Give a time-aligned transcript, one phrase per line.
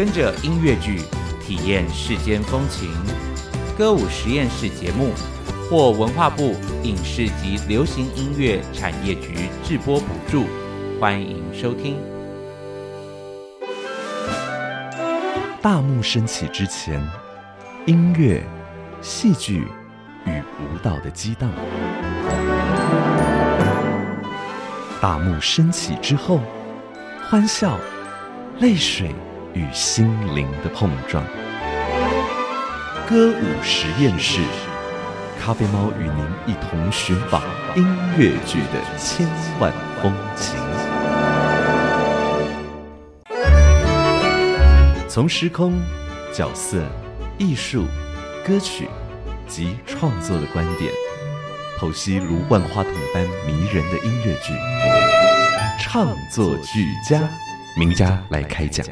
[0.00, 1.02] 跟着音乐剧
[1.42, 2.90] 体验世间风情。
[3.76, 5.10] 歌舞实验室节目
[5.68, 10.46] 获文化部影视及流行音乐产业局制播补助，
[10.98, 11.98] 欢迎收听。
[15.60, 16.98] 大幕升起之前，
[17.84, 18.42] 音乐、
[19.02, 19.66] 戏剧
[20.24, 21.50] 与舞蹈的激荡；
[24.98, 26.40] 大幕升起之后，
[27.28, 27.78] 欢笑、
[28.60, 29.14] 泪水
[29.54, 31.24] 与心灵的碰撞。
[33.08, 34.40] 歌舞实验室，
[35.40, 37.42] 咖啡猫与您一同寻访
[37.74, 37.84] 音
[38.16, 39.28] 乐剧的千
[39.58, 40.56] 万风情。
[45.08, 45.80] 从时空、
[46.32, 46.84] 角色、
[47.36, 47.84] 艺术、
[48.46, 48.88] 歌曲
[49.48, 50.92] 及创作的观点，
[51.80, 54.52] 剖析如万花筒般迷人的音乐剧，
[55.80, 57.20] 唱作俱佳，
[57.78, 58.84] 名家来开讲。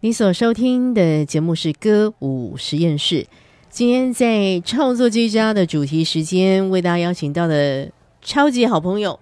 [0.00, 3.26] 你所收听的节目是歌舞实验室。
[3.70, 7.90] 今天在创作俱佳的主题时间，为大家邀请到的
[8.22, 9.18] 超级好朋友，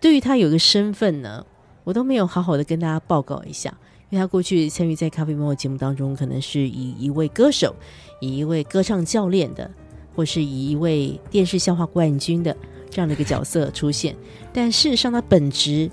[0.00, 1.44] 对于他有个身份呢，
[1.84, 3.74] 我都没有好好的跟大家报告一下。
[4.10, 7.74] 因为他过去参与在咖啡猫的节目当中，可能是以一位歌手、
[8.20, 9.70] 以一位歌唱教练的，
[10.14, 12.56] 或是以一位电视笑话冠军的
[12.90, 14.16] 这样的一个角色出现。
[14.52, 15.88] 但事实上，他本质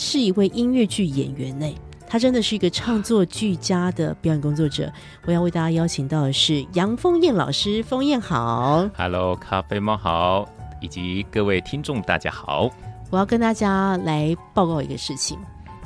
[0.00, 1.66] 是一位音乐剧演员呢。
[2.08, 4.90] 他真的是一个唱作俱佳的表演工作者。
[5.26, 10.48] 我要为大家邀请到的是杨凤燕老师，凤燕好，Hello，咖啡猫好，
[10.80, 12.70] 以及各位听众大家好。
[13.10, 15.38] 我要跟大家来报告一个事情。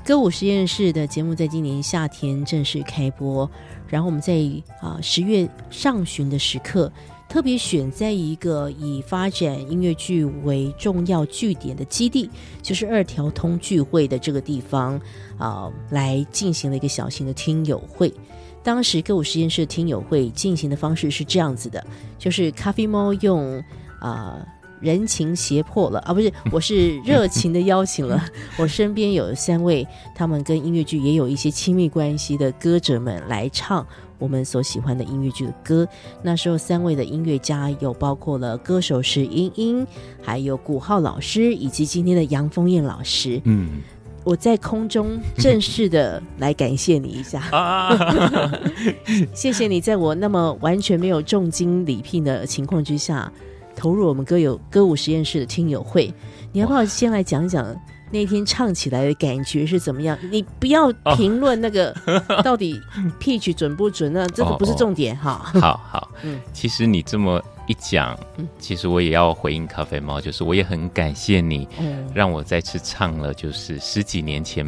[0.06, 3.50] 歌舞实验室的节目在今年夏天正式开播，
[3.88, 4.34] 然后我们在
[4.80, 6.90] 啊十月上旬的时刻，
[7.34, 12.30] 特别选在一个以发展音乐剧为重要据点的基地，
[12.62, 15.00] 就是二条通聚会的这个地方
[15.36, 18.14] 啊，来进行了一个小型的听友会。
[18.62, 21.84] 当时歌舞实验室听友会进行的方式是这样子的，
[22.20, 23.60] 就是咖啡猫用
[23.98, 24.46] 啊。
[24.80, 28.22] 人情胁迫了啊，不是， 我是热情的邀请了
[28.58, 33.86] 我身边有三位，他们跟音乐剧也有一些亲密关系的歌者们来唱
[34.18, 35.86] 我们所喜欢的音乐剧的歌。
[36.22, 39.86] 那时候三位的音乐家有包括了歌手是英英，
[40.22, 43.40] 还有古浩老师，以及今天的杨丰燕老师。
[43.44, 43.82] 嗯，
[44.24, 47.42] 我在空中正式的来感谢你一下，
[49.34, 53.30] 谢谢你在我那么完全没有重金礼聘的情况之下。
[53.76, 56.14] 投入我们歌友歌舞实验室的听友会，
[56.52, 57.76] 你要不要先来讲讲
[58.14, 60.16] 那天唱起来的感觉是怎么样？
[60.30, 61.92] 你不要评论那个
[62.44, 62.80] 到底
[63.18, 65.50] pitch 准不准，那这个不是重点哈。
[65.54, 68.16] 好好，嗯，其实你这么一讲，
[68.60, 71.66] 其实我也要回应咖啡猫，就是我也很感谢你，
[72.14, 74.64] 让我再次唱了，就是十几年前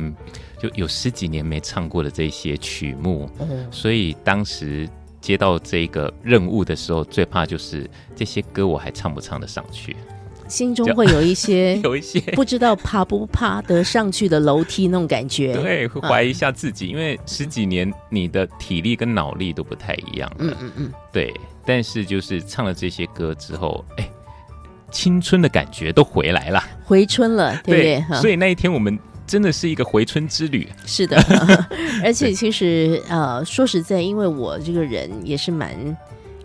[0.59, 3.31] 就有十几年没唱过的这些曲目，
[3.71, 4.89] 所以当时。
[5.19, 9.97] 接到这个任务的时候，最怕就是这些歌我还唱不唱得上去，
[10.49, 21.33] 心中会有一些 有一些不知道爬不爬得上去的楼梯那种感觉，对，会怀疑一下自己，因为十几年你的体力跟脑力都不太一样了，嗯嗯嗯，对。
[21.65, 24.09] 但是就是唱了这些歌之后，哎，
[24.93, 27.83] 青春的感觉都回来了，回春了，对不
[28.13, 28.21] 对？
[28.21, 28.99] 所以那一天我们。
[29.27, 30.69] 真的是一个回春之旅。
[30.87, 31.21] 是的，
[32.05, 35.75] 而且其实呃，说实在，因为我这个人也是蛮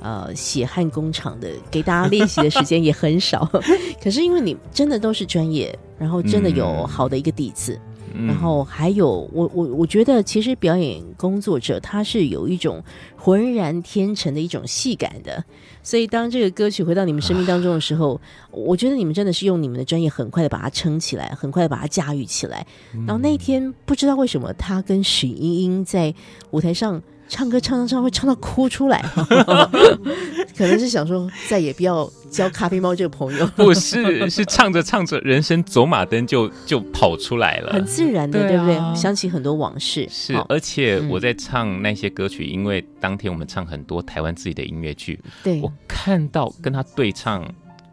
[0.01, 3.49] 呃血汗工厂的，给大家练习的时间也很少。
[4.03, 7.79] 可是因为你真的都是专业，然后真的有好的一个底子。
[8.27, 12.83] 然后还有我我我觉得，其实表演工作者他是有一种
[13.15, 15.41] 浑然天成的一种戏感的。
[15.81, 18.19] 所以当这个歌曲回到你们生命当中的时候，
[18.51, 22.67] 我觉得你们真的是用你们的专业很快的把它撑起来，很快的把它驾驭起来。
[23.07, 26.13] 然后那一天不知道为什么，他跟许英英在
[26.49, 27.01] 舞台上。
[27.31, 29.01] 唱歌唱唱唱会唱到哭出来，
[30.57, 33.47] 可能是想说再也不要交咖啡猫这个朋友。
[33.55, 38.77] 不是，是唱着唱着，人生走马灯就就跑出来了，很自然的，对不对？
[38.95, 40.05] 想起很多往事。
[40.11, 47.49] 是，而且我在唱那些歌曲，因为当天我们唱很多台湾自己的音乐剧，对我看到跟他对唱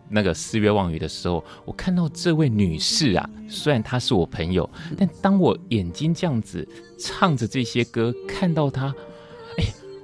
[0.09, 4.69] 那个《四月望雨》的时候，我看到这位女士啊，虽然她是我朋友，
[4.99, 6.67] 但当我眼睛这样子
[6.99, 8.93] 唱着这些歌，看到她。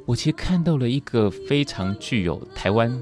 [0.06, 2.92] 我其实看到了一个非常具有台湾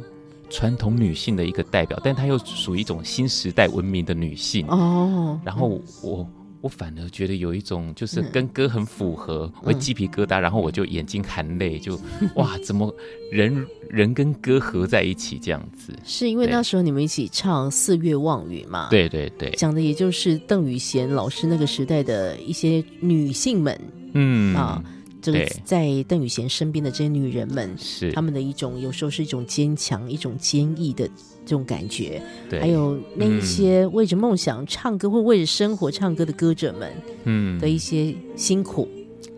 [0.49, 5.41] 传统女性的一个代表，但她又属于一种新时代文明的女性哦。
[5.45, 6.29] 然后我
[6.61, 11.99] 我反而觉得有一种就是跟歌很符合，会鸡皮疙瘩，然后我就眼睛含泪，就
[12.37, 12.95] 哇，怎么
[13.33, 15.93] 人人跟歌合在一起这样子？
[16.05, 18.87] 是因为那时候你们一起唱《四月望雨》嘛？
[18.91, 23.81] 对对对，讲的也就是邓雨贤老师那个时代的一些女性们。
[24.15, 24.81] 嗯啊，
[25.23, 28.11] 这个在邓宇贤身边的这些女人们，是。
[28.13, 31.09] 她们的一种有时候是一种坚强、一种坚毅的
[31.47, 32.21] 这种感觉，
[32.51, 36.93] 对，还有那一些为着梦想唱歌或为着生活唱歌的歌者们
[37.25, 37.59] 嗯。
[37.61, 38.89] 的一些辛苦，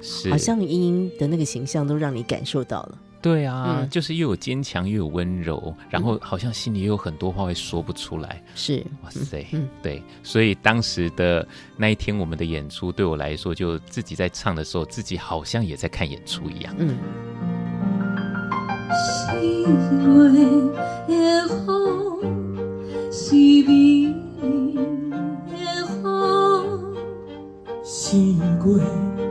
[0.01, 0.31] 是。
[0.31, 2.99] 好像英英的那个形象都让你感受到了。
[3.25, 3.89] 对啊，嗯。
[3.89, 8.43] 就是又有坚强又有温柔，然后好像心里又有很多话会说不出来。
[8.55, 11.49] 是，哇塞，嗯对，所以当时的
[11.79, 16.75] 那一天我们的演出，对我来说，就自己在唱的时候，自己好像也在看演出一样。
[16.77, 16.99] 嗯，
[23.11, 23.41] 四
[28.21, 29.24] 月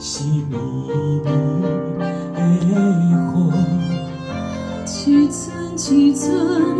[0.00, 0.88] 是绵绵
[1.24, 1.28] 的
[2.64, 2.70] 雨，
[5.06, 5.36] 一寸
[5.90, 6.28] 一寸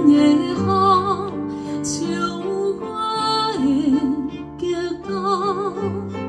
[0.07, 0.15] 的
[0.55, 1.33] 风，
[1.83, 1.97] 像
[2.79, 2.83] 我
[3.59, 3.61] 的
[4.57, 4.63] 激
[5.05, 5.11] 动。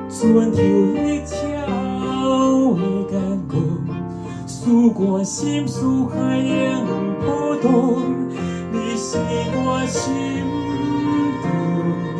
[0.10, 0.18] 船
[0.52, 0.60] 头的
[1.68, 2.78] 鸟的
[3.12, 3.14] 感
[3.48, 3.54] 觉，
[4.48, 4.58] 使
[4.96, 6.84] 我心思海洋
[7.22, 7.68] 波动，
[8.72, 9.08] 你是
[9.54, 10.02] 我心
[11.44, 11.46] 中
[12.18, 12.20] 的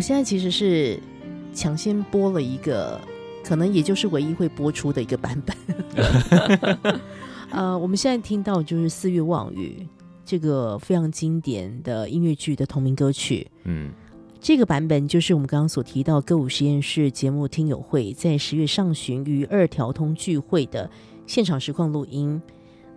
[0.00, 0.98] 我现在其实是
[1.52, 2.98] 抢先播了一个，
[3.44, 5.54] 可能也就是唯一会播出的一个版本。
[7.52, 9.76] 呃，我们现在听到就是《四月望雨》
[10.24, 13.46] 这个非常经典的音乐剧的同名歌曲。
[13.64, 13.90] 嗯，
[14.40, 20.90] 这个版本就是我们刚刚所提到歌舞实验室节目听友会在十月上旬于二条通聚会的
[21.26, 22.40] 现场实况录音。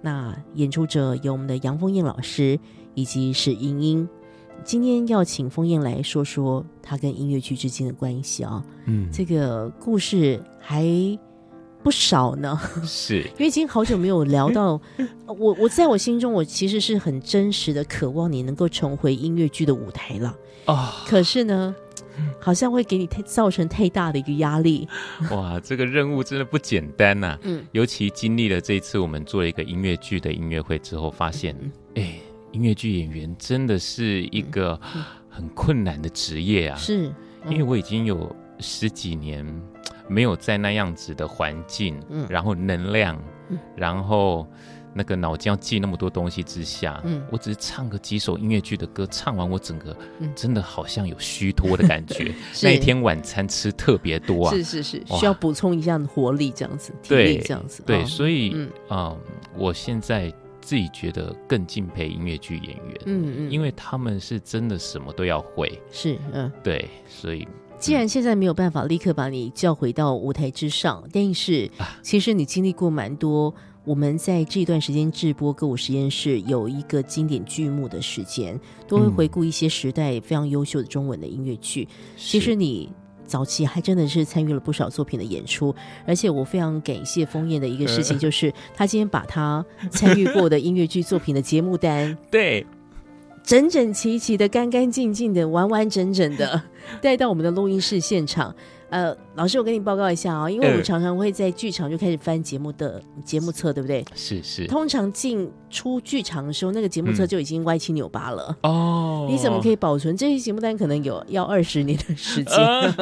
[0.01, 2.57] 那演出者有我们的杨凤燕老师
[2.93, 4.07] 以及史英英。
[4.65, 10.85] 今天要请封燕来说说她跟音乐剧之间的关系啊、嗯，这个故事还
[11.83, 12.59] 不少呢。
[12.83, 13.19] 是。
[13.37, 14.79] 因为已经好久没有聊到，
[15.25, 20.35] 呃我我在我心中，我其实是很真实的渴望你能够重回音乐剧的舞台了。
[20.65, 21.75] 啊、可是呢，
[22.39, 24.87] 好像会给你太造成太大的一个压力。
[25.29, 31.71] 哇，这个任务真的不简单呐、嗯，尤其经历了这一次我们做了一个音乐剧的音乐会之后，发现，嗯。
[31.95, 32.13] 哎、
[32.53, 34.79] 音乐剧演员真的是一个
[35.27, 36.77] 很困难的职业啊。
[36.77, 37.11] 是，
[37.49, 39.45] 因为我已经有十几年
[40.07, 42.25] 没有在那样子的环境，嗯。
[42.29, 43.19] 然后能量，
[43.49, 43.57] 嗯。
[43.75, 44.47] 然后
[44.93, 47.23] 那个脑筋要记那么多东西之下，嗯。
[47.31, 50.31] 我只是唱个几首音乐剧的歌，唱完我整个嗯。
[50.35, 52.31] 真的好像有虚脱的感觉。
[52.61, 57.81] 那一天晚餐吃特别多啊，是是是，需要补充一下活力，这样子，体对力这样子。
[57.83, 58.05] 对，哦。
[58.05, 58.69] 所以嗯。
[58.91, 59.19] 嗯
[59.55, 60.33] 我现在
[60.63, 71.99] 自己觉得更敬佩音乐剧演员，嗯嗯，因为他们是真的什么都要会，是嗯，对，所以既然现在没有办法立刻把你叫回到舞台之上，但是啊。
[72.01, 73.53] 其实你经历过蛮多。
[73.85, 79.11] 我们在这段时间直播歌舞实验室有一个经典剧目的时间，都会嗯。
[79.11, 81.85] 回顾一些时代非常优秀的中文的音乐剧。
[82.15, 82.45] 其是。
[82.45, 82.89] 实你
[83.25, 85.73] 早期还真的是参与了不少作品的演出，
[86.05, 92.65] 而且我非常感谢枫叶的一个事情，就是他今天把他参与过的音乐剧作品的节目单 对，
[93.43, 96.61] 整整齐齐的、干干净净的、完完整整的
[97.01, 98.55] 带到我们的录音室现场。
[98.93, 104.05] 呃，老师，我跟你报告一下啊、因为我常常会在剧场就开始翻节目的节目册，对不对？
[104.13, 108.55] 是是通常进出剧场的时候，那个节目册嗯就已经歪七扭八了。
[108.61, 109.75] 哦你怎么可以？
[109.75, 110.77] 保存这些节目单？
[110.77, 112.95] 可能有要二十年的时间，啊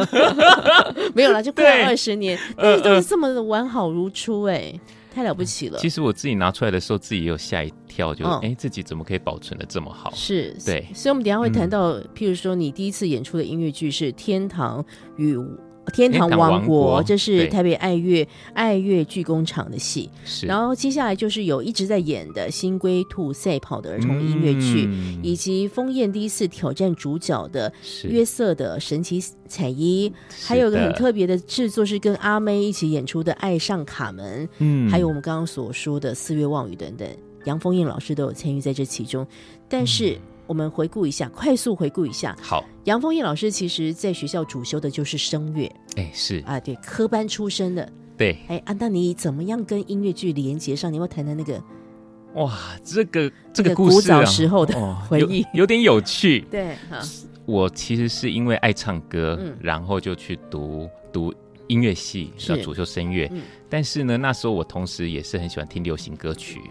[1.13, 4.73] 没有啦，就快对二十年，呃但是都是呃这么的完好如初、哎，
[5.13, 5.77] 太了不起了。
[5.77, 10.09] 其实我自己拿出来的时候，自己也有吓一跳，就嗯哎、自己怎么可以保存的这么好？
[10.15, 14.83] 是，对所以我们等一下会谈嗯到，譬如说你第一次演出的音乐剧是《天堂
[15.17, 15.37] 与
[15.93, 20.09] 天堂王国》，这是台北爱乐爱乐剧工厂的戏。
[20.23, 25.19] 是，然后接下来就是有一直在演的《新龟兔赛跑的儿童音乐剧》嗯。
[25.23, 27.71] 以及风燕第一次挑战主角的
[28.03, 30.11] 约瑟的神奇彩衣，
[30.45, 34.89] 还有一个很特别的制作是跟阿妹一起演出的《爱上卡门》，嗯。
[34.89, 37.07] 还有我们刚刚所说的《四月望雨》等等，
[37.45, 39.25] 杨丰燕老师都有参与在这其中。
[39.67, 40.17] 但是
[40.47, 47.91] 我们回顾一下，快速回顾一下，好，杨丰燕老师其实在学校主修的就是声乐哎、是啊，对，科班出身的。
[48.17, 50.91] 对，哎，啊，那你怎么样跟音乐剧连接上？
[50.91, 51.61] 你要谈谈那个
[52.35, 56.41] 哇，这个这这个个故事啊，古早时候的哦 回忆有有点有趣。
[56.51, 56.75] 对，
[57.45, 61.33] 我其实是因为爱唱歌，嗯然后就去读读
[61.67, 63.27] 音乐系，是要主修声乐。
[63.33, 66.61] 嗯但是呢，那时候我同时也是很喜欢听流行歌曲。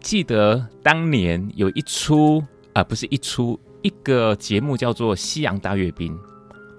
[0.00, 6.12] 记得当年有一出啊、不是一出，一个节目叫做《西洋大阅兵》，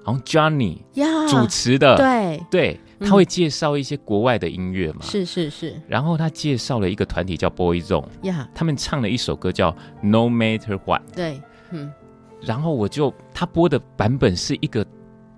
[0.07, 5.01] 好像 Johnny 呀，主持的，对，对，嗯他会介绍一些国外的音乐嘛。
[5.01, 5.75] 是是是。
[5.85, 9.69] 然后他介绍了一个团体叫 Boyzone，呀，他们唱了一首歌叫
[10.01, 11.01] 《No Matter What》。
[11.13, 11.91] 对，嗯。
[12.39, 14.85] 然后我就他播的版本是一个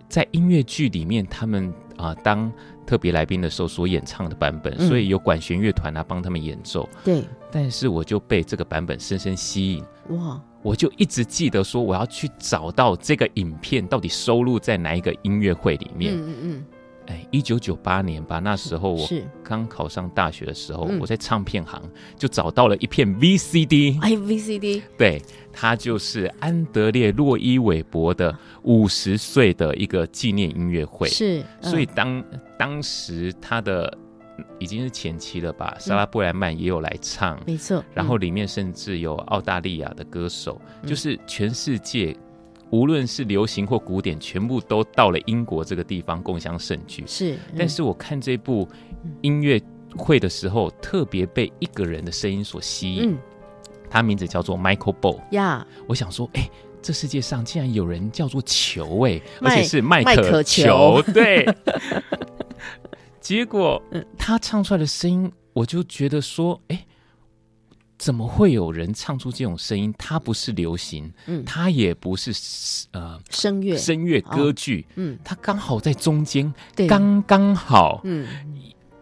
[0.08, 2.52] 在音乐剧里面他们啊、当
[2.90, 4.88] 特别来宾的时候所演唱的版本，嗯。
[4.88, 6.90] 所以有管弦乐团啊帮他们演奏。
[7.04, 9.84] 对，但是我就被这个版本深深吸引，
[10.18, 16.16] 哇，我就一直记得说我要去找到这个影片到底收录在哪一个音乐会里面。
[16.16, 16.66] 嗯嗯嗯。
[17.06, 21.00] 哎，一九九八年吧，那时候嗯，我是，刚考上大学的时候，嗯。
[21.00, 21.82] 我在唱片行
[22.18, 24.00] 就找到了一片 VCD。
[24.02, 31.08] 哎，VCD，对，它就是安德烈·洛伊·韦伯的五十岁的一个纪念音乐会。
[31.08, 32.24] 是，所以嗯当
[32.60, 33.98] 当时他的
[34.60, 42.14] 已经是前期了吧，莎拉·布莱曼也有来唱，没错，嗯然后里面甚至有澳大利亚的歌手，嗯就是全世界。
[42.72, 47.04] 无论是流行或古典，全部都到了英国这个地方共享盛举。
[47.08, 48.68] 是，但是我看这部
[49.22, 49.60] 音乐
[49.98, 53.18] 会的时候，特别被一个人的声音所吸引，嗯
[53.90, 55.20] 他名字叫做 Michael Ball。
[55.32, 56.48] 呀，我想说，哎、
[56.80, 61.48] 这世界上竟然有人叫做球哎、而且是麦麦克球，对。
[63.20, 66.86] 结果嗯他唱出来的声音，我就觉得说，哎、
[67.98, 69.94] 怎么会有人唱出这种声音？
[69.98, 72.32] 它不是流行，嗯，它也不是
[72.92, 78.00] 呃声乐，声乐歌剧，嗯，它刚好在中间，对，刚刚好。
[78.06, 78.26] 嗯，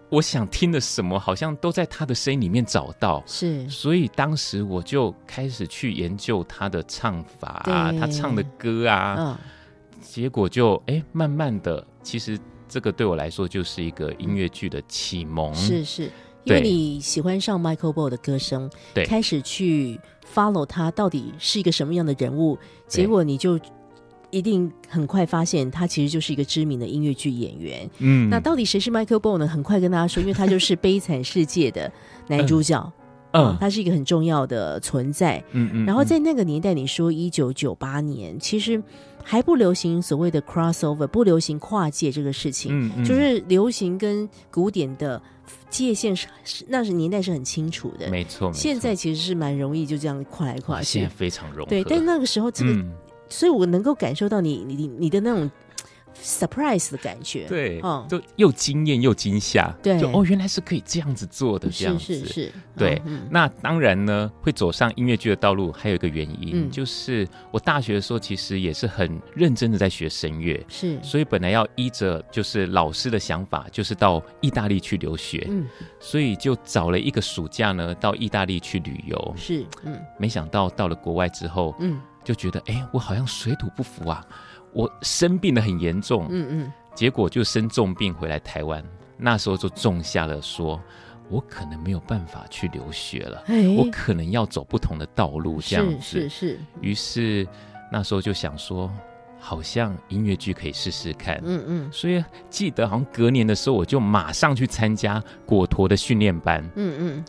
[0.09, 3.21] 我想听的什么，好像都在他的声音里面找到。
[3.27, 9.37] 是，所以当时我就开始去研究他的唱法啊，他唱的歌啊，嗯，
[10.01, 15.53] 结果就哎，慢慢的，其实这个对我来说就是一个音乐剧的启蒙。
[15.55, 16.11] 是是，
[16.43, 19.99] 因为你喜欢上 Michael Ball 的歌声，对开始去
[20.33, 23.59] follow 他到底是一个什么样的人物，对结果你就
[24.29, 27.89] 一定很快发现他其实就是一个知名的音乐剧演员。
[27.99, 29.47] 嗯那到底谁是 Michael Ball 呢？
[29.47, 31.89] 很快跟大家说，因为他就是《悲惨世界》的
[32.27, 32.91] 男主角，
[33.31, 35.41] 嗯他是一个很重要的存在。
[35.51, 38.83] 嗯嗯然后在那个年代，你说一九九八年，其实
[39.29, 42.71] 还不流行所谓的 crossover，不流行跨界这个事情。
[42.71, 45.21] 嗯嗯就是流行跟古典的
[45.69, 48.09] 界限是是那是年代是很清楚的。
[48.09, 51.15] 没错，没错现在其实是蛮容易就这样跨来跨去现在去。
[51.15, 51.69] 非常容易。
[51.69, 52.89] 对，但那个时候这个，嗯，
[53.27, 55.51] 所以我能够感受到你你你你的那种
[56.23, 57.45] surprise 的感觉。
[57.47, 58.05] 对，嗯。
[58.09, 59.73] 就又惊艳又惊吓。
[59.81, 59.99] 对。
[59.99, 62.05] 就哦，原来是可以这样子做的，这样子。
[62.05, 66.71] 是是是，对那当然呢，会走上音乐剧的道路，还有一个原因，嗯。
[66.71, 75.65] 就是我大学的时候其实也是很认真的在学声乐，是，所以本来要依着就是老师的想法，就是到意大利去留学，嗯。
[75.99, 79.33] 所以就找了一个暑假呢到意大利去旅游。
[79.35, 79.99] 是，嗯。
[80.19, 81.99] 没想到到了国外之后，嗯。
[82.23, 84.21] 就觉得哎，我好像水土不服啊，
[84.77, 88.83] 我生病的很严重，嗯嗯，结果就生重病回来台湾，
[89.17, 90.79] 那时候就种下了说。
[91.29, 95.99] 我可能没有办法去留学了，哎，我可能要走不同的道路，这样子。
[95.99, 97.45] 是是是，于是
[97.91, 98.89] 那时候就想说，
[99.37, 101.35] 好像音乐剧可以试试看。
[101.43, 107.25] 嗯嗯所以记得好像隔年的时候，我就马上去参加果陀的训练班，嗯嗯，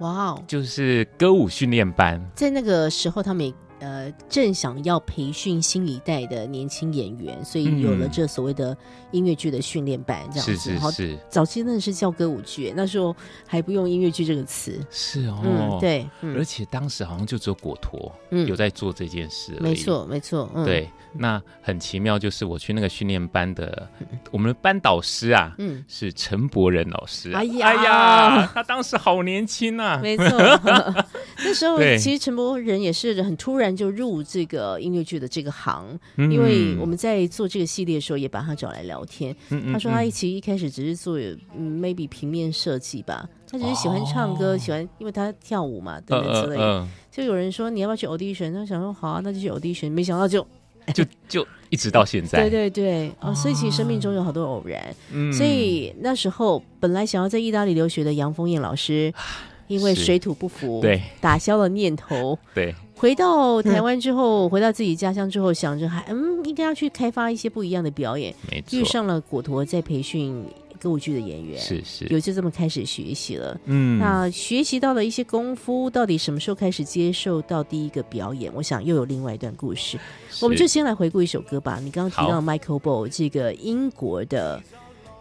[0.00, 2.18] 哇哦，就是歌舞训练班。
[2.34, 8.76] 在那个时候，他们也呃正想要培训新一代的年轻演员，所以有了嗯这所谓的
[9.12, 10.56] 音乐剧的训练班，这样子。
[10.56, 13.14] 是是好，是早期真的是叫歌舞剧，那时候
[13.46, 14.78] 还不用音乐剧这个词。
[14.90, 15.78] 是哦，嗯，。
[15.80, 19.74] 对，而嗯且当时好像就只有果陀嗯有在做这件事没。
[19.74, 23.88] 错没错，嗯，，对，那很奇妙，就是我去那个训练班的，
[24.30, 27.40] 我们的班导师啊，嗯，是陈柏仁老师啊。
[27.40, 27.66] 哎呀。
[27.66, 29.98] 哎呀，他当时好年轻啊。
[30.02, 30.24] 没错。
[31.44, 36.30] 那时候其实陈柏仁也是很突然就入这个音乐剧的这个行，嗯。
[36.30, 40.10] 因为我们在做这个系列的时候也把他找来聊天，嗯他说他嗯。
[40.10, 41.18] 其实一开始只是做
[41.56, 46.80] 嗯 maybe 平面设计吧，他只是喜欢唱歌，哦喜欢因为他跳舞嘛等等之类的。
[46.80, 50.46] 嗯就有人说你要不要去 audition，他想说好啊，那就去 audition，没想到就
[50.94, 52.40] 就就一直到现在。
[52.40, 53.10] 对对对。
[53.20, 55.32] 哦，所以其实生命中有好多偶然，嗯。
[55.32, 59.12] 所以那时候本来想要在意大利留学的杨丰燕老师，
[59.68, 61.02] 因为水土不服，对。
[61.20, 62.38] 打消了念头。
[62.54, 68.78] 对，回到台湾之后， 回到自己家乡之后，想着还嗯，应该要去开发一些不一样的表演，没错。
[68.78, 70.44] 遇，上了果陀在培训
[70.76, 73.60] 歌舞剧的演员，是是，有就这么开始学习了。
[73.64, 78.52] 嗯，那学习到了一些功夫，到底什么时候开始接受到第一个表演？
[78.54, 79.98] 我想又有另外一段故事。
[80.40, 81.80] 我们就先来回顾一首歌吧。
[81.82, 84.62] 你刚刚提到 Michael Ball 这个英国的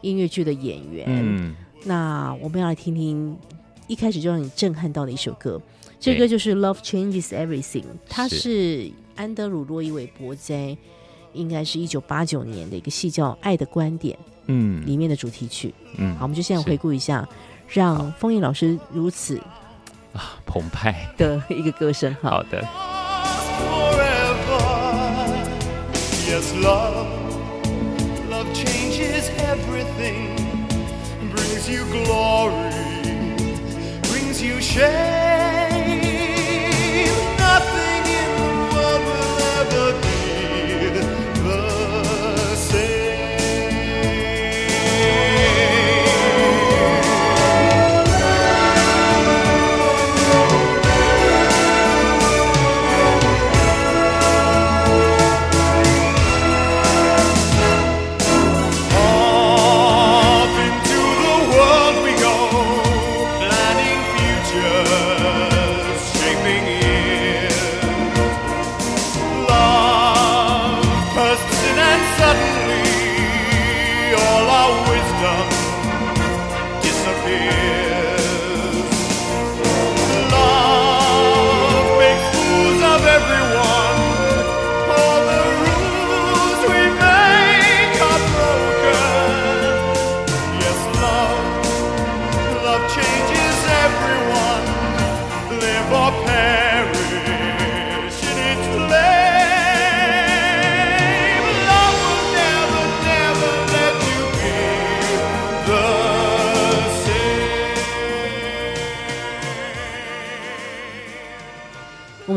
[0.02, 3.38] 音乐剧的演员，嗯，那我们要来听听
[3.88, 5.62] 一开始就让你震撼到的一首歌。
[6.00, 10.78] 这歌就是《Love Changes Everything》，它是是安德鲁·洛伊韦伯在
[11.34, 14.16] 应该是一九八九年的一个戏叫《爱的观点》
[14.48, 15.74] 嗯里面的主题曲。
[15.98, 17.28] 嗯，好，我们就现在回顾一下，
[17.68, 19.38] 让风燕老师如此
[20.14, 22.30] 啊澎湃，的一个歌声哈。
[22.30, 22.62] 好的
[26.28, 27.08] ，Yes, love,
[28.30, 30.36] love changes everything,
[31.34, 32.72] brings you glory,
[34.04, 35.25] brings you shame.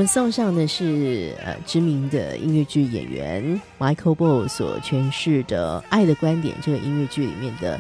[0.09, 7.79] 送上的是呃知名的音乐剧演员 Michael Ball 所诠释的《爱的观点》这个音乐剧里面的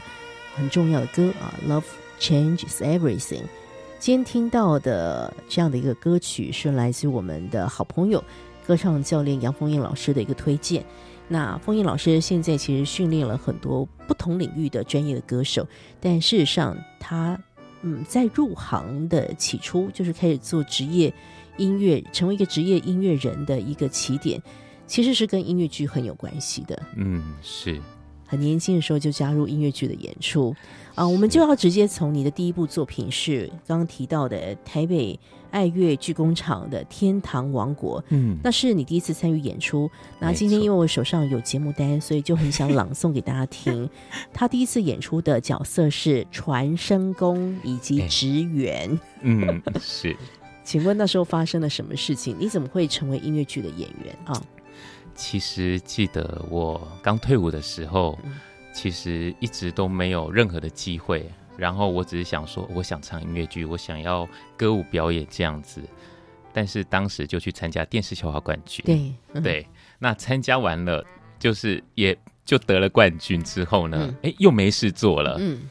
[0.54, 1.84] 很重要的歌啊，《Love
[2.20, 3.40] Changes Everything》。
[3.98, 8.22] 今天听到的这样的一个歌曲是来自我们的好朋友
[8.66, 10.84] 歌唱教练杨凤燕老师的一个推荐。
[11.28, 15.66] 那凤燕老师现在其实训练了很多不同领域的专业的歌手，
[15.98, 17.40] 但事实上他
[17.80, 21.10] 嗯在入行的起初就是开始做职业
[21.58, 24.40] 音乐，成为一个职业音乐人的一个起点，
[24.86, 26.82] 其实是跟音乐剧很有关系的。
[26.96, 27.78] 嗯，是
[28.26, 30.54] 很年轻的时候就加入音乐剧的演出
[30.94, 35.18] 啊，我们就要直接从你的第一部作品是刚刚提到的台北
[35.50, 39.90] 爱乐剧工厂的《天堂王国》，嗯，那是你第一次参与演出。
[40.20, 43.88] 那今天因为我手上有节目单，所以就很想朗诵给大家听。
[44.30, 49.00] 他第一次演出的角色是传声工以及哎职员。
[49.22, 50.14] 嗯是。
[50.68, 52.36] 请问那时候发生了什么事情？
[52.38, 54.38] 你怎么会成为音乐剧的演员啊？
[55.14, 58.34] 其实记得我刚退伍的时候，嗯
[58.74, 61.26] 其实一直都没有任何的机会。
[61.56, 64.28] 然后我只是想说，我想唱音乐剧，我想要
[64.58, 65.80] 歌舞表演这样子。
[66.52, 69.66] 但是当时就去参加电视笑话冠军，对，嗯，对，
[69.98, 71.02] 那参加完了，
[71.38, 75.38] 就是也就得了冠军之后呢嗯，哎、又没事做了。
[75.40, 75.62] 嗯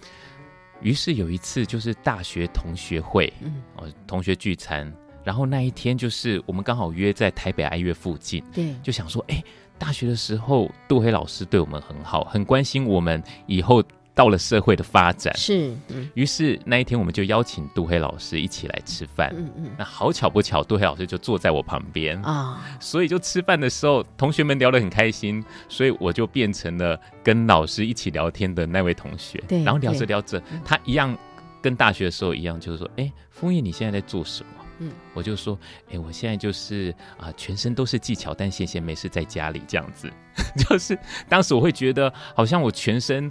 [0.82, 4.92] 于是有一次就是大学同学会，嗯，哦，同学聚餐，
[5.24, 9.44] 然后那一天就是我们刚好约在台北爱乐附近，对，就想说，哎、
[9.78, 13.84] 大学的时候杜黑老师对我们很好，很关心我们以后
[14.18, 15.32] 到了社会的发展。
[15.38, 19.32] 是，嗯于是那一天我们就邀请杜黑老师一起来吃饭。
[19.38, 29.42] 嗯嗯那好巧不巧，杜黑老师就坐在我旁边，啊，所以就吃饭的时候，同学们聊得很开心，所以我就变成了跟老师一起聊天的那位同学。
[29.48, 31.16] 对然后聊着聊着，他一样
[31.62, 34.50] 跟大学的时候一样，就是说，哎，枫叶你现在在做什么？
[34.80, 35.58] 嗯，我就说，
[35.92, 40.12] 哎，我现在就是啊、全身都是技巧，但闲闲没事在家里这样子。
[40.56, 43.30] 就是当时我会觉得，好像我全身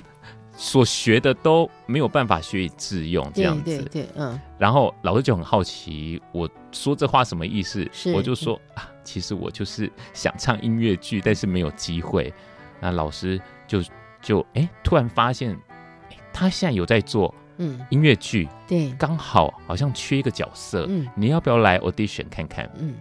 [0.56, 3.82] 所学的都没有办法学以致用这对样子。
[3.92, 7.86] 对对，嗯然后老师就很好奇，我说这话什么意思？
[7.92, 12.32] 是我就说啊，其实我就是想唱音乐剧，但是没有机会。
[12.80, 13.82] 那老师就
[14.22, 15.50] 就哎，突然发现，
[16.10, 22.70] 诶他现在有在做嗯，音乐剧，对，刚好好像缺一个角色，嗯你要不要来 audition 看看？
[22.78, 22.94] 嗯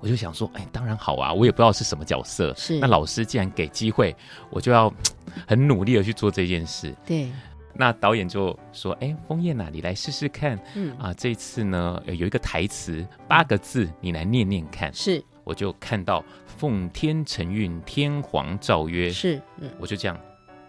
[0.00, 2.54] 我就想说，哎，当然好啊，我也不知道是什么角色。
[2.56, 4.16] 是那老师既然给机会，
[4.50, 4.92] 我就要
[5.46, 6.94] 很努力的去做这件事。
[7.06, 7.30] 对，
[7.74, 11.14] 那导演就说：“哎，枫叶呐，你来试试看嗯啊！
[11.14, 14.92] 这次呢呃有一个台词八个字，你来念念看。
[14.92, 20.18] 是”我就看到“奉天承运，天皇诏曰”，是，嗯我就这样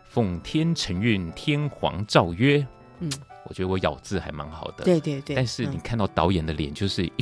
[0.03, 2.65] 奉天承运，天皇诏曰。
[2.99, 3.11] 嗯，
[3.45, 4.83] 我觉得我咬字还蛮好的。
[4.83, 7.13] 对对对，但是你嗯看到导演的脸，就是一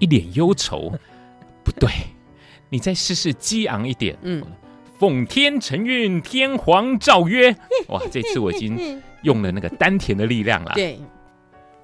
[0.00, 0.92] 一脸忧愁。
[1.68, 1.90] 不对，
[2.70, 4.16] 你再试试激昂一点。
[4.22, 4.42] 嗯，
[4.98, 7.54] 奉天承运，天皇诏曰。
[7.88, 10.98] 哇，这次我已经 用了那个丹田的力量了。，对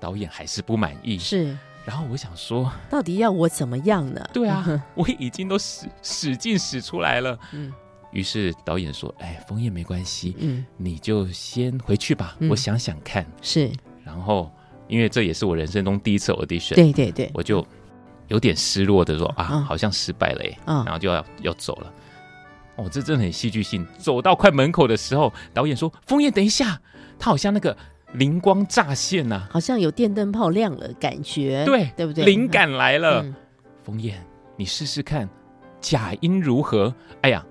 [0.01, 1.19] 导演还是不满意。
[1.19, 4.27] 是，然后我想说，到底要我怎么样呢？
[4.33, 7.39] 对啊， 我已经都使使劲使出来了。
[7.53, 7.73] 嗯
[8.13, 13.27] 于是导演说：“哎，枫叶没关系，嗯，你就先回去吧，嗯我想想看。
[13.43, 13.69] 是
[14.05, 14.49] 然后，
[14.87, 17.67] 因为这也是我人生中第一次 audition，对对对，我就
[18.35, 21.93] 有点失落的说啊，嗯好像失败了耶，嗯然后就要要走了。
[22.77, 23.87] 哦，这真的很戏剧性。
[23.97, 26.81] 走到快门口的时候，导演说：“枫叶，等一下。”
[27.17, 27.77] 他好像那个
[28.15, 32.25] 灵光乍现呐、好像有电灯泡亮了，感觉对对不对？
[32.25, 33.23] 灵感来了。
[33.23, 33.35] 嗯
[33.85, 34.21] 枫叶，
[34.57, 35.29] 你试试看，
[35.81, 36.93] 假音如何？
[37.21, 37.45] 哎呀，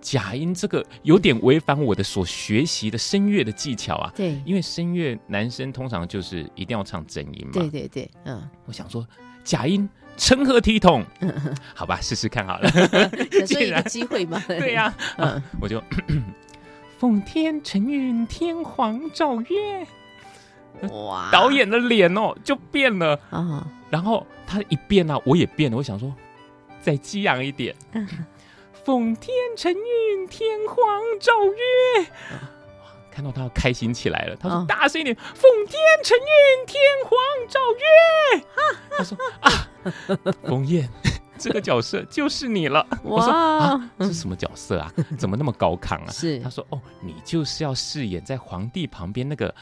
[0.00, 4.12] 假音这个有点违反我的所学习的声乐的技巧啊。
[4.14, 7.52] 对因为声乐男生通常就是一定要唱真音嘛。
[7.54, 9.06] 对对对，嗯，我想说
[9.42, 11.04] 假音成何体统？
[11.74, 12.68] 好吧，试试看好了。
[12.70, 12.88] 想
[13.46, 15.82] 说一个机会嘛， 对呀、嗯啊， 我就
[16.98, 19.86] 奉天承运，天皇诏曰。
[20.90, 25.76] 哇，导演的脸哦就变了，啊，然后他一变啊，我也变了。
[25.76, 26.14] 我想说，
[26.80, 27.74] 再激昂一点。
[28.84, 32.02] 奉天承运，天皇诏曰。
[32.32, 32.48] 哇
[33.10, 38.44] 看到他要开心起来了，他说：“嗯大声一点，奉天承运，天皇诏曰。”
[38.94, 39.65] 他说：“啊，
[40.44, 40.88] 冯燕，
[41.38, 44.92] 这个角色就是你了。”我说：“啊，哇，是什么角色啊？
[45.18, 49.54] 怎么那么高亢啊？”是他说：“哦，你就是要饰演在皇帝旁边那个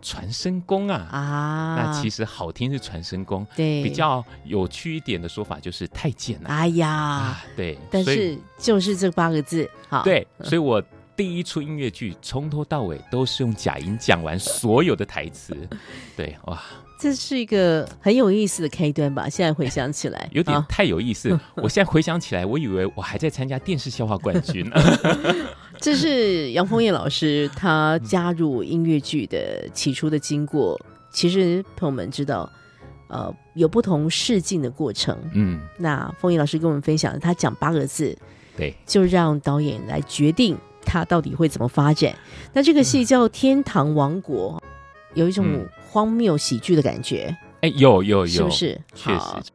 [0.00, 1.08] 传声宫啊。
[1.10, 6.46] 啊，那其实好听是传声宫，对比较有趣一点的说法就是太监啊。
[6.48, 10.82] 哎呀，啊，对，但所以是就是这八个字，好，对，所以我
[11.14, 15.54] 第一出音乐剧从头到尾都是用假音讲完所有的台词。
[16.16, 16.60] 对，哇，
[17.02, 19.28] 这是一个很有意思的开端吧？
[19.28, 21.36] 现在回想起来，有点啊太有意思。
[21.56, 24.70] 我现在回想起来，我以为我还在参加电视笑话冠军。
[25.80, 30.80] 这是杨丰燕老师他加入音乐剧的起初的经过。
[31.10, 32.48] 其实朋友们知道，
[33.08, 35.18] 呃，有不同试镜的过程。
[35.34, 38.16] 嗯，那丰燕老师跟我们分享，他讲八个字，
[38.56, 42.14] 对，就让导演来决定他到底会怎么发展。
[42.52, 44.62] 那这个戏叫《天堂王国》，
[45.14, 48.80] 有一种嗯荒谬喜剧的感觉，哎，有有有，是不是？
[48.94, 49.50] 确好实，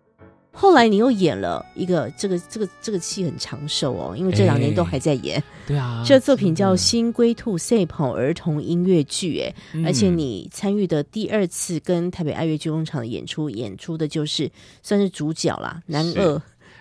[0.51, 5.43] 后来你又演了一个这个这个这个戏很长寿哦，因为这两年都还在演。
[5.65, 14.47] 对啊，这作品叫《新龟兔赛跑儿童音乐剧》，哎、而且嗯你参与的第二次跟台北爱乐剧工厂的演出，演出的就是
[14.83, 16.39] 算是主角啦，男二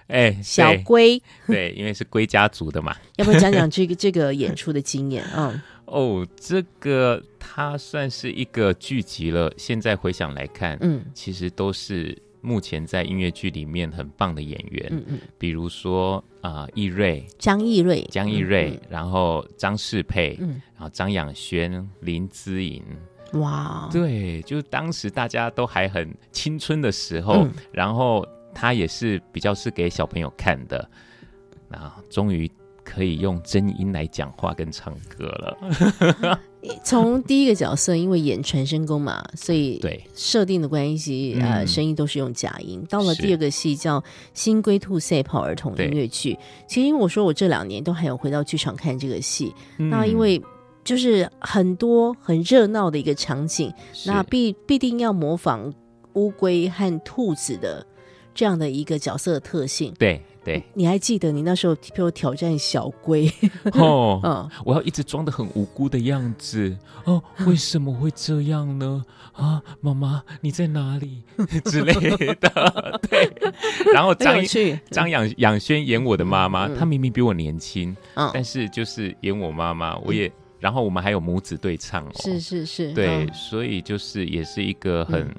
[0.09, 1.23] 哎，小对龟。
[1.47, 2.95] 对，因为是龟家族的嘛。
[3.17, 5.25] 要不要讲讲这个 这个演出的经验？
[5.35, 9.53] 嗯，哦，这个它算是一个剧集了。
[9.57, 11.05] 现在回想来看，嗯。
[11.15, 22.83] 其实都是目前在音乐剧里面很棒的演员，嗯嗯，比如说啊，易、瑞、张易瑞，江易瑞，然后张世佩，嗯，然后张养轩、林姿颖，
[23.33, 27.53] 嗯，哇，对，就是当时大家都还很青春的时候，嗯。
[27.73, 30.89] 然后他也是比较是给小朋友看的，
[31.69, 32.51] 那终于
[32.87, 36.39] 可以用真音来讲话跟唱歌了。
[36.83, 40.03] 从第一个角色，因为演传声功嘛，所以对。
[40.15, 41.67] 设定的关系，呃，嗯。
[41.67, 42.85] 声音都是用假音。
[42.89, 44.01] 到了第二个戏叫
[44.35, 46.35] 《新龟兔赛跑儿童音乐剧》，
[46.69, 50.43] 其实因为我说我这两年都还有回到剧场看这个戏，那因嗯为
[50.83, 53.73] 就是很多很热闹的一个场景，
[54.07, 55.73] 那必必定要模仿
[56.15, 57.87] 乌龟和兔子的
[58.35, 59.95] 这样的一个角色的特性。
[59.99, 60.63] 对对。
[60.73, 63.31] 你还记得你那时候陪我挑战小龟，
[63.75, 66.75] 哦，嗯，我要一直装的很无辜的样子。
[67.05, 69.05] 哦， 为什么会这样呢？
[69.33, 71.23] 啊，妈妈你在哪里？
[71.67, 71.93] 之类
[72.37, 73.31] 的，对。
[73.93, 74.37] 然后很张
[74.91, 76.77] 张养养轩演我的妈妈，嗯。
[76.79, 83.35] 她明明比我年轻，嗯，但是就是演我妈妈，我也，然后我们还有母子对唱哦，是是是，对，嗯。
[83.35, 85.35] 所以就是也是一个很、嗯。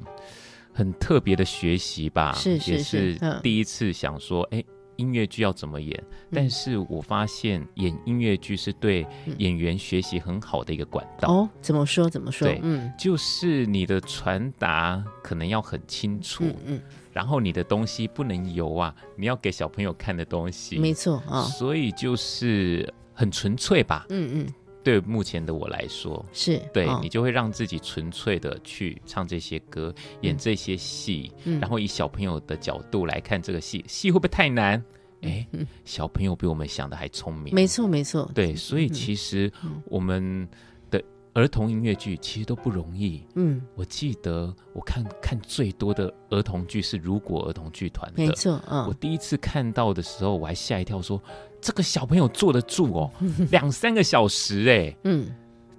[0.73, 2.71] 很特别的学习吧，是是。
[2.71, 3.39] 也是嗯。
[3.41, 4.63] 第一次想说，哎、
[4.97, 6.03] 音乐剧要怎么演？
[6.31, 11.31] 但是我发现演音乐剧是对嗯演员学习很好的一个管道。
[11.31, 12.59] 哦，怎么说怎么说对？
[12.63, 16.81] 嗯就是你的传达可能要很清楚，嗯嗯，
[17.13, 24.05] 然后你的东西不能油啊，你要给小朋友看的东西，没错啊，所以就是很纯粹吧。
[24.09, 31.59] 嗯嗯，对目前的我来说，是，哦对你就会让自己纯粹的去唱这些歌，演这些戏，嗯。
[31.59, 34.81] 然后以小朋友的角度来看这个戏，戏会不会太难？
[35.21, 35.45] 哎，
[35.83, 37.53] 小朋友比我们想的还聪明。
[37.53, 39.51] 没错没错，对，所以其实
[39.85, 40.47] 我们
[40.91, 43.23] 的儿童音乐剧其实都不容易。
[43.33, 51.21] 嗯，我记得我看看最多的儿童剧是如果儿童剧团的，没错，我嗯，第一次看到的时候，我还吓一跳说
[51.61, 53.11] 这个小朋友坐得住哦，
[53.51, 54.95] 两三个小时哎。
[55.03, 55.27] 嗯，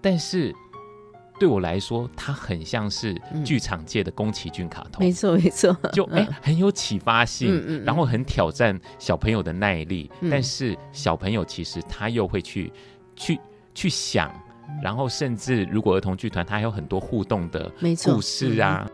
[0.00, 0.54] 但是
[1.38, 3.14] 对我来说，它很像是
[3.44, 7.84] 剧场界的宫崎骏卡通，没错没错，就哎、很有启发性，嗯嗯嗯。
[7.84, 10.28] 然后很挑战小朋友的耐力，嗯。
[10.30, 12.72] 但是小朋友其实他又会去
[13.14, 13.38] 去
[13.74, 14.32] 去想，
[14.82, 17.70] 然后甚至如果儿童剧团，他还有很多互动的
[18.04, 18.88] 故事啊。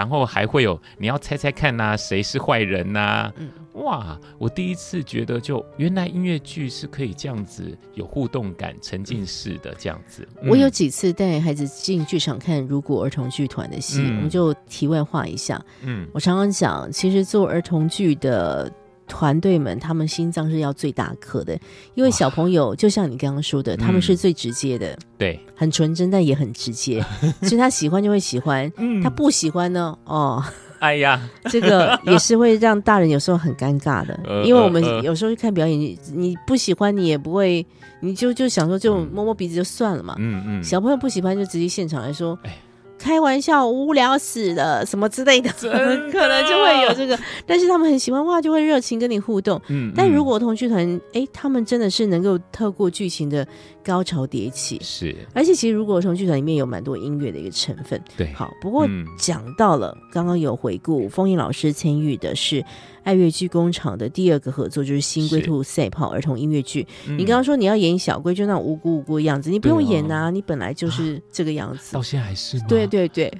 [0.00, 4.18] 然后还会有你要猜猜看呐、谁是坏人呐、嗯哇！
[4.38, 10.26] 我第一次觉得就原来音乐剧是可以这样子有互动感、沉浸式的这样子。
[10.48, 15.62] 我有嗯几次带孩子进剧场看如果儿童剧团的戏，嗯我们就题外话一下。
[15.82, 18.72] 嗯我常常讲，其实做儿童剧的
[19.10, 21.58] 团队们，他们心脏是要最大颗的，
[21.94, 27.04] 因为小朋友就像你刚刚说的，他们是最直接的，对，很纯真，但也很直接，
[27.42, 29.02] 所以他喜欢就会喜欢，嗯。
[29.02, 30.42] 他不喜欢呢，哦，
[30.78, 37.66] 哎呀， 这个也是会让大人有时候很尴尬的， 呃因为我们有时候去看表演，你你不喜欢，你也不会，
[38.00, 40.14] 你就就想说就摸摸鼻子就算了嘛。
[40.18, 42.56] 嗯嗯，小朋友不喜欢就直接现场来说哎，
[43.00, 45.70] 开玩笑，无聊死了什么之类的，的
[46.12, 47.18] 可能就会有这个。
[47.46, 49.60] 但是他们很喜欢哇，就会热情跟你互动。
[49.68, 53.46] 嗯，但如嗯果同剧团，哎，他们真的是能够透过剧情的
[53.82, 57.98] 高潮迭起，是而且其实如果同剧团里面有蛮多音乐的一个成分。
[58.16, 62.62] 对，好，不过嗯讲到了，刚刚有回顾，风影老师参与的是
[63.02, 66.86] 爱乐剧工厂的第二个合作，就是《新龟兔赛跑》儿童音乐剧。
[67.06, 72.02] 嗯你刚刚说你要演小龟，就那种无辜无辜的样子，你不用演啊，你本来就是这个样子到。
[72.02, 72.64] 现在还是吗？
[72.68, 73.32] 对对对，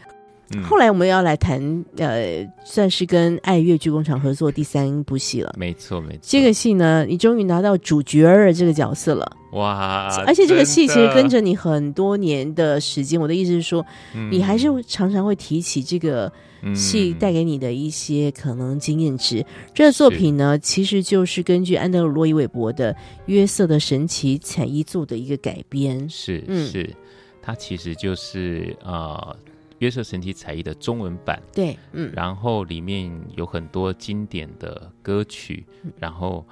[0.55, 5.55] 嗯后来我们要来谈，呃，算是跟爱乐剧工厂合作第三部戏了。
[5.57, 13.20] 没错没错，这个戏呢，你终于拿到主角儿这个角色了，哇，而且这个戏其实跟着着你很多年的时间。
[13.20, 13.85] 我的意思是说，
[14.31, 16.31] 你还是常常会提起这个
[16.75, 19.44] 戏带给你的一些可能经验值。
[19.75, 22.92] 这个作品呢，其实就是根据安德鲁·洛伊韦伯的
[23.27, 26.09] 《约瑟的神奇彩衣》做的一个改编。
[26.09, 26.66] 是嗯。
[26.66, 26.94] 是，
[27.42, 29.37] 它其实就是呃
[29.79, 35.64] 约瑟神奇彩衣的中文版，对，嗯，然后里面有很多经典的歌曲，
[35.99, 36.46] 然后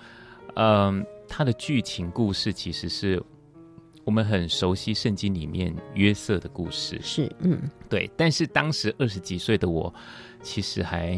[0.55, 3.23] 嗯、它的剧情故事其实是
[4.09, 7.61] 我们很熟悉圣经里面约瑟的故事，是，嗯。
[7.91, 9.93] 对，但是当时二十几岁的我，
[10.41, 11.13] 其实还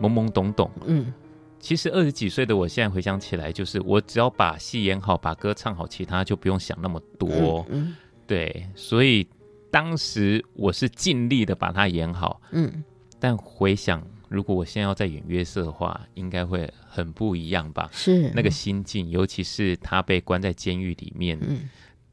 [0.00, 0.70] 懵懵懂懂。
[0.86, 1.12] 嗯，
[1.58, 7.62] 其实二十几岁的我，现在回想起来，就是我只要把戏演好，把歌唱好，其他就不用想那么多。
[7.68, 7.94] 嗯
[8.26, 9.28] 对，所以
[9.70, 12.82] 当时我是尽力的把它演好，嗯，
[13.18, 17.90] 但回想，如果我现在要再演约瑟的话，应该会很不一样吧？
[17.92, 18.30] 是。
[18.34, 21.68] 那个心境，尤其是他被关在监狱里面嗯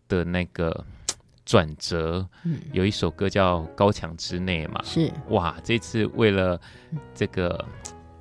[0.07, 0.85] 的那个
[1.45, 2.27] 转折。
[2.43, 5.55] 嗯有一首歌叫《高墙之内》嘛，是哇！
[5.63, 6.59] 这次为了
[7.13, 7.63] 这个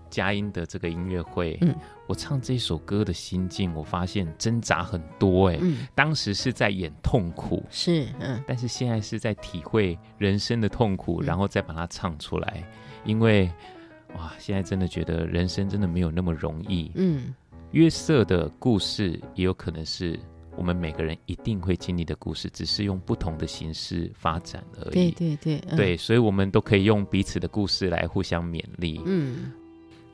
[0.08, 1.74] 佳音的这个音乐会，嗯
[2.06, 5.58] 我唱这首歌的心境，我发现挣扎很多哎。
[5.60, 12.62] 嗯当时是在演痛苦，是嗯但是现在是在体会人生的痛苦，嗯然后再把它唱出来。
[13.04, 13.50] 因为
[14.14, 16.90] 哇，现在真的觉得人生真的没有那么容易。
[16.94, 17.34] 嗯
[17.72, 20.18] 约瑟的故事也有可能是
[20.56, 25.10] 我们每个人一定会经历的故事，只是用不同的形式发展而已。
[25.12, 29.00] 对对嗯对，所以我们都可以用彼此的故事来互相勉励。
[29.04, 29.52] 嗯。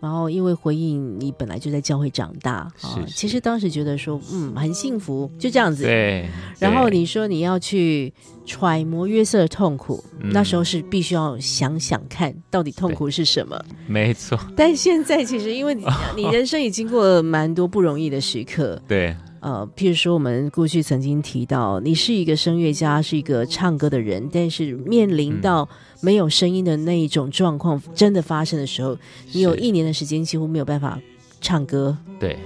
[0.01, 5.85] 然后，因为回应你本来就在教会长大啊是，是其实当时觉得说，嗯，很幸福，就这样子。
[5.85, 6.29] 对，
[6.59, 8.13] 然后你说你要去
[8.45, 13.65] 揣摩约瑟的痛苦，嗯那时候是必须要想想看到底痛苦是什么。
[13.87, 15.85] 没错，但现在其实因为你
[16.17, 25.69] 你人生也经过了蛮多不容易的时刻，对，呃，譬如说我们过去曾经提到，你是一个声乐家，是一个唱歌的人，但是面临到
[26.01, 28.97] 没有声音的那一种状况真的发生的时候，
[29.33, 30.97] 你有一年的时间几乎没有办法
[31.41, 32.39] 唱歌，对，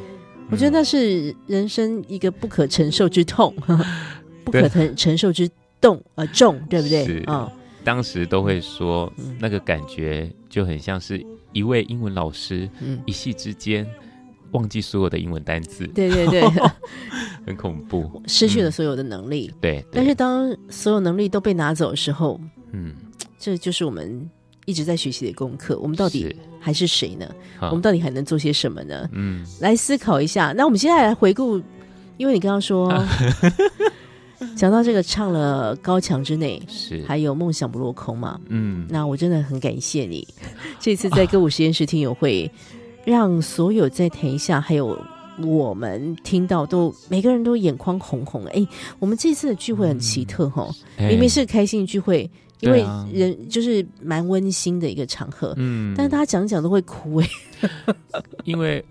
[0.50, 0.72] 我觉得嗯。
[0.72, 3.54] 那是人生一个不可承受之痛，
[4.42, 5.46] 不可承承受之
[5.80, 7.04] 重呃重，对不对？
[7.04, 7.22] 是？
[7.26, 7.52] 啊、
[7.84, 9.36] 当时都会说嗯。
[9.38, 13.86] 那个感觉就很像是一位英文老师嗯，一夕之间
[14.56, 16.42] 忘记所有的英文单词，对对对，
[17.46, 18.22] 很恐怖。
[18.26, 19.52] 失去了所有的能力。
[19.60, 19.86] 对，对。
[19.92, 22.40] 但是当所有能力都被拿走的时候，
[22.72, 22.94] 嗯，
[23.38, 24.28] 这就是我们
[24.64, 25.78] 一直在学习的功课。
[25.78, 27.28] 我们到底还是谁呢？
[27.60, 29.08] 我们到底还能做些什么呢？
[29.12, 29.44] 嗯。
[29.60, 30.52] 来思考一下。
[30.56, 31.60] 那我们现在来回顾，
[32.16, 32.92] 因为你刚刚说
[34.54, 38.86] 讲到这个唱了《高墙之内》，是，还有《梦想不落空》嘛，嗯。
[38.88, 40.26] 那我真的很感谢你，
[40.78, 42.50] 这次在歌舞实验室听友会
[43.06, 44.98] 让所有在台下还有
[45.38, 48.44] 我们听到都每个人都眼眶红红。
[48.46, 48.66] 哎，
[48.98, 51.08] 我们这次的聚会很奇特哈、哎。
[51.08, 52.28] 明明是开心聚会，
[52.60, 57.28] 因为人就是蛮温馨的一个场合，嗯，但是大家讲讲都会哭哎，
[58.44, 58.84] 因为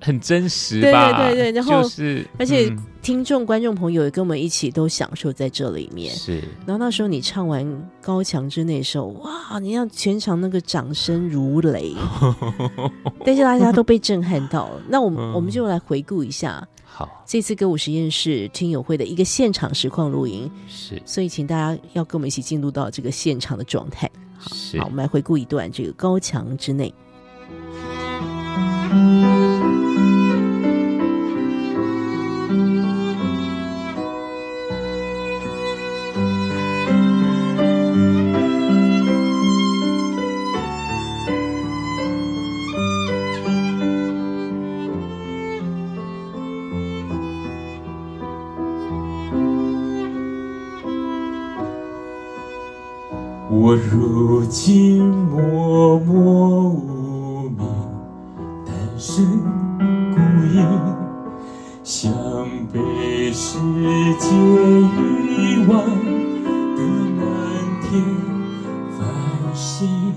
[0.00, 1.28] 很真实对吧？
[1.28, 6.14] 对对然后就是而且嗯听众、观众朋友也跟我们一起都享受在这里面。
[6.14, 7.64] 是然后那时候你唱完
[8.02, 11.94] 《高墙之内》的时候，哇，你让全场那个掌声如雷，
[13.24, 14.82] 但是大家都被震撼到了。
[14.88, 24.10] 那我们、嗯我们就来回顾一下好这次歌舞实验室听友会的一个现场实况录音，是所以请大家要跟我们一起进入到这个现场的状态。
[24.46, 26.88] 是好，我们来回顾一段这个《高墙之内》。
[53.52, 57.66] 我如今默默无名，
[58.64, 59.26] 单身
[60.14, 60.20] 孤
[60.54, 60.64] 影，
[61.82, 62.12] 像
[62.72, 63.58] 被世
[64.20, 65.84] 界遗忘
[66.76, 66.80] 的
[67.16, 67.26] 漫
[67.82, 67.90] 天
[68.96, 69.00] 繁
[69.52, 70.14] 星。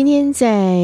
[0.00, 0.82] 今天在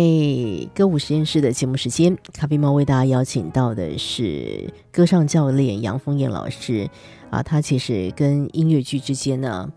[0.74, 6.86] 歌舞实验室的节目时间，咖啡猫为大家邀请到的是歌唱教练杨凤燕老师
[7.30, 9.72] 啊，他其实跟音乐剧之间呢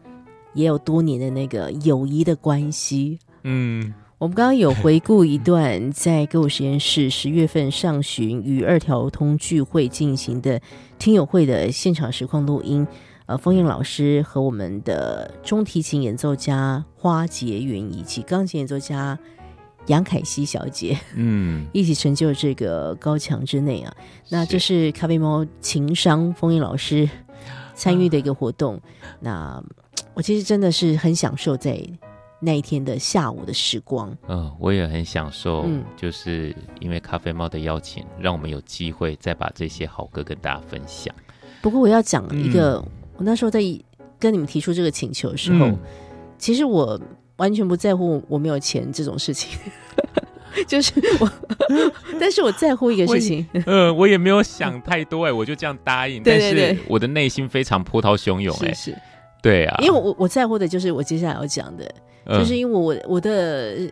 [0.54, 3.18] 也有多年的那个友谊的关系。
[3.44, 10.60] 嗯我们刚刚有回顾一段在歌舞实验室十月份上旬与二条通聚会进行的
[10.98, 12.86] 听友会的现场实况录音。
[13.30, 19.16] 呃，风燕老师和我们的中提琴演奏家花洁云以及钢琴演奏家
[19.86, 23.96] 杨凯西小姐嗯 一起成就这个高墙之内啊。
[24.30, 27.08] 那这是咖啡猫情商风燕老师
[27.76, 28.82] 参与的一个活动。
[29.20, 29.64] 那
[30.16, 31.80] 我其实真的是很享受在
[32.40, 34.12] 那一天的下午的时光。
[34.28, 41.14] 嗯，我也很享受，嗯就是因为咖啡猫的邀请，让我们有机会再把这些好歌跟大家分享。
[41.62, 43.62] 不过我要讲一个，嗯我那时候在
[44.18, 45.78] 跟你们提出这个请求的时候，嗯。
[46.38, 47.00] 其实我
[47.36, 49.60] 完全不在乎我没有钱这种事情，
[50.66, 51.30] 就是我，
[52.18, 58.98] 但是我在乎一个事情，呃，我也没有想太多哎，我就这样答应， 对对对但是我的内心非常波涛汹涌哎是，是，
[59.42, 61.94] 对啊，因为我我在乎的就是我接下来要讲的，
[62.26, 62.40] 嗯。
[62.40, 63.92] 就是因为我我的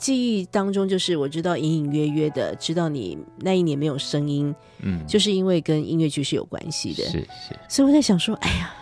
[0.00, 8.74] 记忆当中，就是我知道隐隐约约的知道你那一年没有声音，嗯就是因为跟音乐剧是有关系的，是是，所以我在想说，哎呀。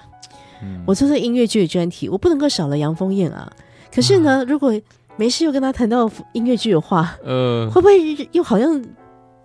[0.60, 3.48] 嗯我做这音乐剧的专题，我不能够少了杨丰燕啊。
[3.94, 4.72] 可是呢，如果
[5.16, 8.84] 没事又跟他谈到音乐剧的话，呃会不会又好像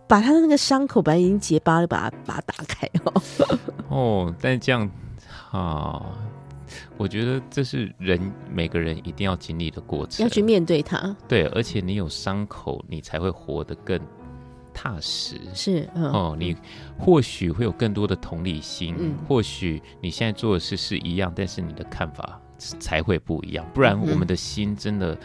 [0.08, 3.22] 把他的那个伤口本来已经结疤了，把它把它打开哦？
[3.90, 4.90] 哦，但这样
[5.52, 6.02] 啊，
[6.98, 8.20] 我觉得这是人
[8.52, 14.00] 每个人一定要经历的过程，要去面对它，对，而且你有伤口，你才会活得更
[14.74, 15.40] 踏实。
[15.54, 16.56] 是嗯哦，你
[16.98, 23.66] 或许会有更多的同理心，嗯或许你现在做的事是一样，但是你的看法才会不一样。
[23.74, 25.18] 不然，我们的心真的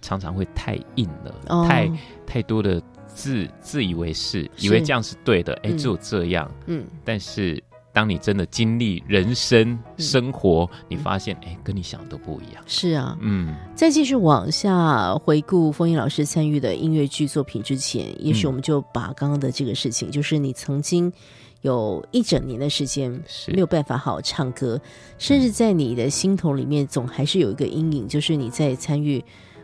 [0.00, 1.90] 常常会太硬了，哦太
[2.26, 6.50] 太多的自自以为是，以为这样是对的，哎，嗯只有这样。
[6.66, 7.62] 嗯但是
[7.92, 9.78] 当你真的经历人生嗯。
[9.98, 12.62] 生活，你发现哎，跟你想的都不一样。
[12.66, 18.48] 是啊，嗯，再继续往下回顾风音老师参与的音乐剧作品之前，也许嗯。
[18.48, 21.12] 我们就把刚刚的这个事情，就是你曾经
[21.60, 23.10] 有一整年的时间
[23.48, 24.80] 没有办法好好唱歌，
[25.18, 29.22] 甚至在你的心头里面总还是有一个阴影，就是你在参与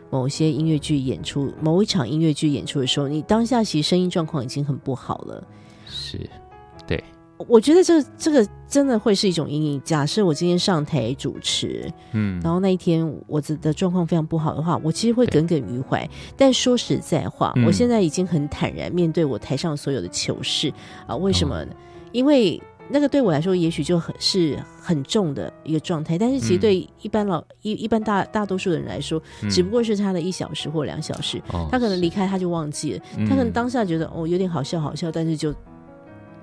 [0.09, 5.47] 某些音乐剧演出、某一场音乐剧演出的时候，你当下其实声音状况已经很不好了。
[5.87, 6.29] 是，
[6.87, 7.03] 对，
[7.47, 9.81] 我觉得这这个真的会是一种阴影。
[9.83, 16.07] 假设我今天上台主持，嗯，然后那一天我的的状况非常不好的话，我其实会耿耿于怀。
[16.35, 20.71] 但说实在话，嗯我现在已经很坦然面对我台上所有的糗事
[21.07, 21.15] 啊。
[21.15, 21.71] 为什哦么呢？
[22.11, 35.53] 因为那个对我来说，也许就很是很重的一个状态，但是其实嗯对一般老一一般大大多数的人来说，嗯只不过是他的一小时或两小时，哦他可能离开他就忘记了，嗯他可能当下觉得哦有点好笑好笑，但是就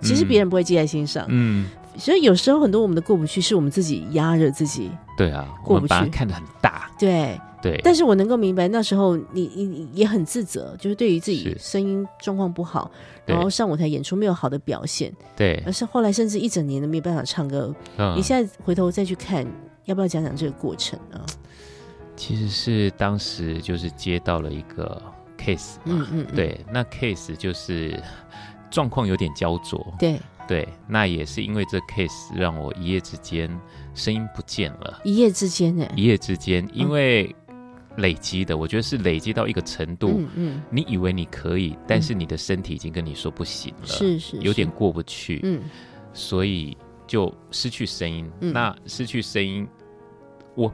[0.00, 1.24] 其实别人不会记在心上。
[1.28, 4.90] 嗯，所以有时候很多我们的过不去，是我们自己压着自己。
[5.16, 5.94] 对啊，过不去。
[6.10, 11.58] 看得很大，对，对，但是我能够明白，那时候你你你也很自责，就是对于自己是。
[11.58, 12.90] 声音状况不好，
[13.24, 15.62] 然后上舞台演出没有好的表现，对。
[15.64, 17.74] 而，是后来甚至一整年都没有办法唱歌。
[17.96, 18.14] 嗯。
[18.16, 19.46] 你现在回头再去看，
[19.86, 21.24] 要不要讲讲这个过程啊？
[22.14, 25.00] 其实是当时就是接到了一个
[25.38, 26.34] case 嘛，嗯嗯，嗯。
[26.34, 27.98] 对，那 case 就是
[28.70, 33.50] 状况有点焦灼，对，对，那也是因为这 case 让我一夜之间
[33.94, 37.34] 声音不见了，一夜之间呢，一夜之间，因为
[37.96, 45.62] 累积的，我觉得是累积到一个程度，嗯嗯，你以为你可以，但是你的身体已经跟你说不行了，是是有点是过不去，嗯。
[46.12, 48.30] 所以就失去声音。
[48.40, 48.52] 嗯。
[48.52, 49.66] 那失去声音，
[50.54, 50.72] 我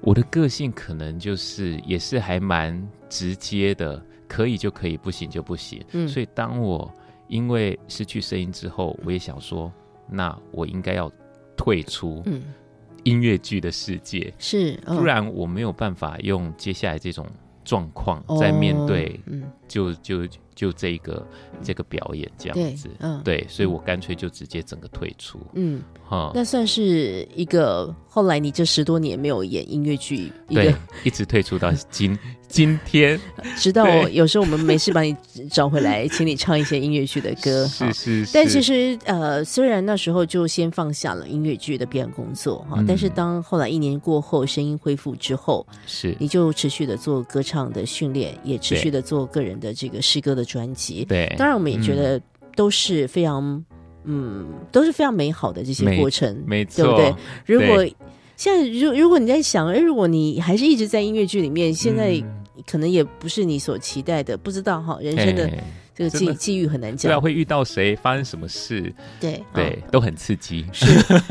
[0.00, 5.84] 我的个性可能就是也是还蛮直接的，可以就可以，不行就不行。
[5.92, 6.06] 嗯。
[6.08, 6.92] 所以当我
[7.28, 9.72] 因为失去声音之后，我也想说，
[10.08, 11.10] 那我应该要
[11.56, 12.42] 退出嗯，
[13.02, 14.96] 音乐剧的世界，是，嗯。
[14.96, 17.26] 不然我没有办法用接下来这种
[17.64, 21.26] 状况在面对哦嗯就就就这个
[21.62, 22.88] 这个表演这样子。
[23.00, 25.40] 嗯对，所以我干脆就直接整个退出。
[25.54, 33.20] 嗯，哈，那算是一个后来你这十多年没有演音乐剧，对，一直退出到今 今天，
[33.56, 35.16] 直到有时候我们没事把你
[35.50, 37.66] 找回来，请你唱一些音乐剧的歌。
[37.68, 38.32] 是是是。
[38.32, 51.04] 但其实，呃，虽然那时候就先放下了音乐剧的表演工作哈，嗯但是当后来一年过后，声音恢复之后，是你就持续的做歌唱的训练，也持续的做个人的这个诗歌的专辑。
[51.04, 52.20] 对，当然，我们也觉得
[52.56, 53.64] 都是非常，
[54.04, 57.14] 嗯，都是非常美好的这些过程，没对不对。？
[57.46, 57.84] 如果
[58.36, 65.50] 现在如如果你在想，哎，如果你还是一直在音乐剧里面，现在嗯可能也不是你所期待的，不知道哈，人生的
[65.94, 67.20] 这个际际遇很难不知道。
[67.20, 70.64] 会遇到谁，发生什么事，对对，嗯都很刺激。
[70.72, 70.86] 是。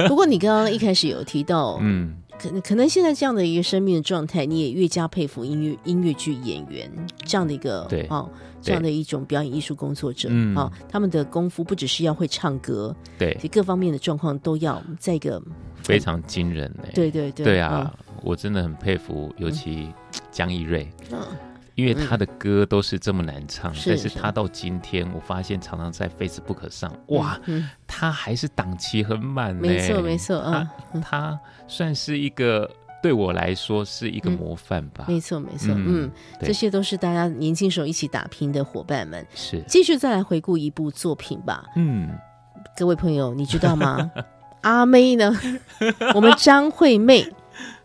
[0.08, 6.92] 不过你刚刚一开始有提到， 嗯，可能可能现在这样的一个生命的状态，你也越加佩服音乐音乐剧演员
[7.24, 8.30] 这样的一个对哦，
[8.62, 10.54] 这样的一种表演艺术工作者嗯。
[10.56, 13.34] 啊、他们的功夫不只是要会唱歌，对。
[13.52, 15.42] 各方面的状况都要在一个
[15.84, 16.92] 非常惊人欸。
[16.94, 19.88] 对对对对啊，我真的很佩服，尤其
[20.32, 21.20] 江一瑞，嗯
[21.76, 29.62] 因为他的歌都是这么难唱，是但是是他到今天，我发现常常在 Facebook 上，哇，嗯，他还是档期很满呢。
[29.62, 30.68] 没错没错，嗯
[31.02, 32.70] 他，他算是一个
[33.02, 35.06] 对我来说是一个嗯模范吧。
[35.08, 36.12] 没错没错，嗯嗯，
[36.42, 39.26] 这些都是大家年轻时候一起打拼的伙伴们。
[39.34, 42.10] 是，继续再来回顾一部作品吧，嗯，
[42.78, 44.12] 各位朋友，你知道吗？
[44.62, 45.36] 阿妹呢？
[46.16, 47.28] 我们张惠妹，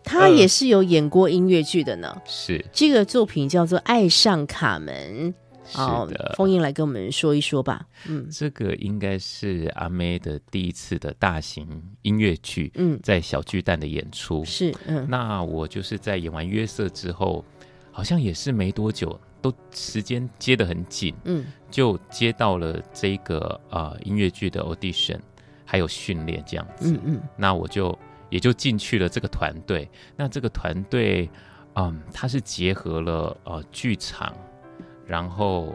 [0.09, 2.17] 她嗯也是有演过音乐剧的呢。
[2.27, 5.33] 是这个作品叫做《爱上卡门》。
[5.71, 6.33] 是哦的，。
[6.35, 7.87] 风英来跟我们说一说吧。
[8.07, 11.69] 嗯这个应该是阿妹的第一次的大型
[12.01, 14.43] 音乐剧，嗯，在小巨蛋的演出。
[14.47, 17.45] 是嗯那我就是在演完约瑟之后，
[17.93, 25.19] 好像也是没多久，都时间接得很紧，嗯就接到了这个呃音乐剧的 audition，
[25.67, 26.95] 还有训练这样子。
[26.95, 27.97] 嗯嗯那我就
[28.31, 29.89] 也就进去了这个团队。
[30.17, 31.29] 那这个团队，
[31.75, 34.35] 嗯，它是结合了呃剧场，
[35.07, 35.75] 然后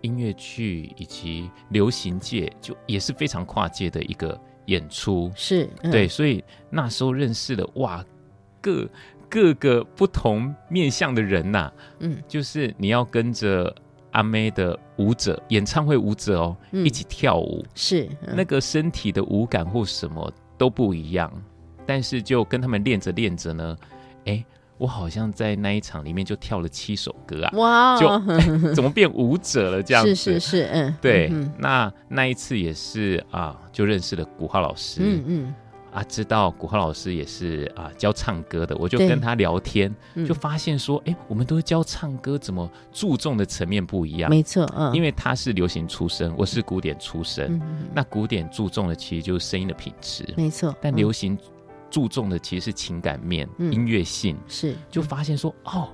[0.00, 5.30] 音乐剧以及流行界，就也是非常跨界的一个演出。
[5.34, 5.90] 是，嗯。
[5.90, 8.04] 对，所以那时候认识的哇，
[8.60, 8.88] 各
[9.28, 12.22] 各个不同面向的人呐、嗯。
[12.26, 13.74] 就是你要跟着
[14.12, 16.84] 阿妹的舞者，演唱会舞者哦，嗯。
[16.84, 18.34] 一起跳舞，是嗯。
[18.36, 21.32] 那个身体的舞感或什么都不一样，
[21.86, 23.76] 但是就跟他们练着练着呢，
[24.26, 24.44] 哎，
[24.78, 28.08] 我好像在那一场里面就跳了七首歌啊，哇，就
[28.74, 30.12] 怎么变舞者了这样子？
[30.14, 35.54] 是是是，嗯，对，嗯那那一次也是啊，就认识了古浩老师，嗯嗯。
[35.94, 40.26] 啊，知道古浩老师也是啊教唱歌的，我就跟他聊天，嗯。
[40.26, 44.28] 就发现说，哎，我们都是教唱歌，怎么注重的层面不一样？
[44.28, 47.62] 没错，嗯，因为为他是流行出身，我是古典出身，
[47.94, 50.76] 那古典注重的其实就是声音的品质，没错，嗯。
[50.80, 51.38] 但流行
[51.94, 53.72] 注重的其实是情感面、嗯。
[53.72, 54.74] 音乐性，是。
[54.90, 55.88] 就发现说，哦，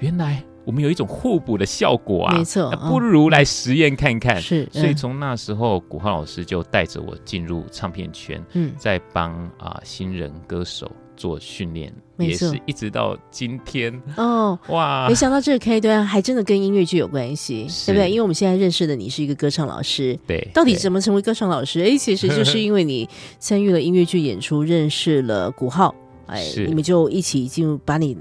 [0.00, 4.38] 原来我们有一种互补的效果啊，没错那不如来实验看看。
[4.38, 4.82] 是，嗯。
[4.82, 8.74] 所以从那时候，古浩老师就带着我进入唱片圈，嗯。
[8.76, 12.48] 在帮啊、新人歌手做训练，也没错。
[12.48, 14.58] 是一直到今天，哦。
[14.68, 15.08] 哇。
[15.08, 17.86] 没，想到这个开端还真的跟音乐剧有关系，是。
[17.86, 18.10] 对不对？
[18.10, 21.80] 因为我们现在认识的你是一个歌唱老师，对，到底怎么成为歌唱老师？
[21.80, 23.08] 哎，其实就是因为你
[23.38, 25.94] 参与了音乐剧演出，认识了古浩，
[26.26, 28.16] 哎，你们就一起进入，把你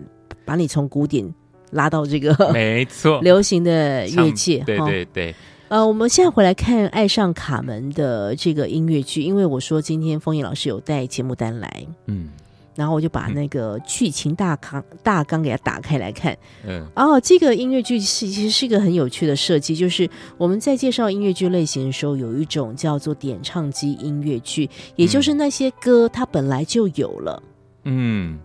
[0.46, 1.30] 把你从古典
[1.72, 4.86] 拉到这个 没错， 流行的唱乐界，对哈。
[4.86, 5.36] 对对，
[5.68, 12.30] 呃，我们现在回来看《爱上卡门》的这个音乐剧，因为我说今天风影老师有带节目单来，嗯
[12.76, 16.38] 然后我就把那个剧情大纲大纲给它打开来看。
[16.68, 16.86] 嗯。
[16.96, 27.55] 哦，这个音乐剧是其实是一个很有趣的设计，就是我们在介绍音乐剧类型的时候，有一种叫做点唱机音乐剧，也就是那些歌它本来就有了，嗯，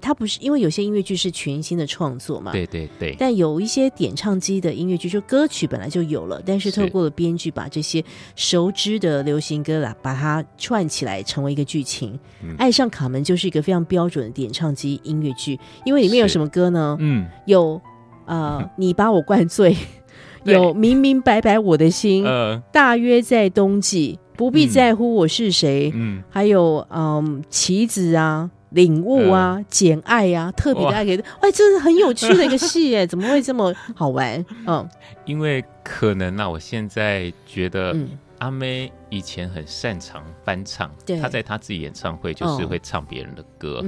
[0.00, 6.80] 它不是因为有些音乐剧是全新的创作嘛，对对对，但有一些点唱机的音乐剧，就歌曲本来就有了，但是是。
[6.80, 8.04] 透过了编剧把这些
[8.36, 12.18] 熟知的流行歌啦，把它串起来成为一个剧情。
[12.42, 12.54] 嗯。
[12.58, 16.96] 爱上卡门》就是一个非常标准的点唱机音乐剧，因为里面有什么歌呢？
[17.00, 17.80] 嗯，有
[18.26, 19.76] 呃， 你把我灌醉，
[20.44, 24.68] 有明明白白我的心，呃，大约在冬季，不必嗯。
[24.68, 28.50] 在乎我是谁，嗯，还有嗯，棋子啊。
[28.70, 34.44] 领悟啊，简爱啊，特别的哇爱给，哎，这是很有趣的一个戏哎， 怎么会这么好玩？
[34.66, 34.88] 嗯。
[35.24, 38.08] 因为可能啊，我现在觉得嗯，
[38.38, 41.18] 阿妹以前很擅长翻唱，对。
[41.18, 42.66] 她在她自己演唱会就是哦。
[42.66, 43.84] 会唱别人的歌，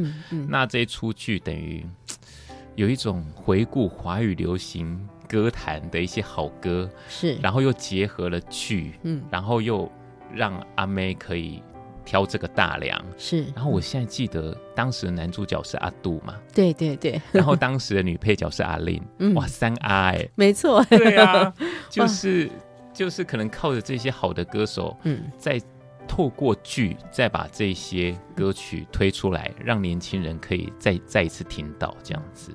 [0.49, 1.85] 那这一出剧等于
[2.77, 9.23] 有一种回顾华语流行歌坛的一些好歌，是，然后又结合了剧，嗯。
[9.31, 9.91] 然后又
[10.33, 11.63] 让阿妹可以
[12.05, 13.05] 挑这个大梁。
[13.17, 19.35] 是，然后我现在记得当时的男主角是阿杜嘛，对对对， 然后当时的女配角是阿令，嗯。
[19.35, 21.53] 哇，三阿哎、没错，对啊，
[21.89, 22.51] 就是
[22.93, 25.61] 就是可能靠着这些好的歌手，嗯，再
[26.09, 32.53] 透过剧再把这些歌曲推出来，让年轻人可以再再一次听到这样子。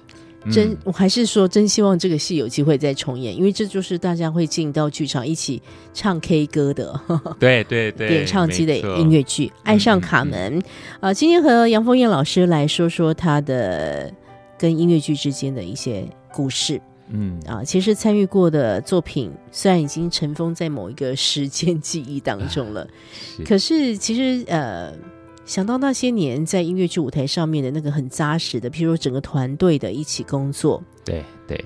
[0.51, 5.61] 真嗯，我还是说真希望这个戏有机会再重演，因为这就是大家会进到剧场一起
[5.93, 6.99] 唱 K 歌的
[7.39, 10.61] 对对对，点 唱机的音乐剧《爱上嗯卡门》
[11.01, 14.13] 呃，今天和杨凤燕老师来说说他的
[14.57, 16.79] 跟音乐剧之间的一些故事
[17.09, 17.63] 嗯啊。
[17.63, 22.87] 其实参与过的作品虽然已经尘封在某一个时间记忆当中了，
[23.35, 24.93] 是可是其实呃。
[25.47, 31.65] 想到那些年在音乐剧舞台上面的那个很扎实的，譬如说整个团队的一起工作，对对，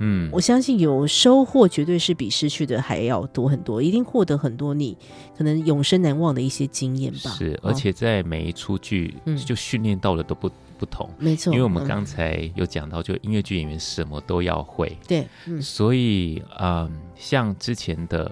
[0.00, 4.94] 嗯，我相信有收获，绝对是比失去的还要多很多，一定获得很多你
[5.36, 7.30] 可能永生难忘的一些经验吧。
[7.30, 9.34] 是，哦而且在每一出剧嗯。
[9.38, 11.08] 就训练到的都不不同。
[11.18, 11.88] 没错，因为我们嗯。
[11.88, 15.60] 刚才有讲到，就音乐剧演员什么都要会，对，嗯。
[15.62, 18.30] 所以嗯，像之前的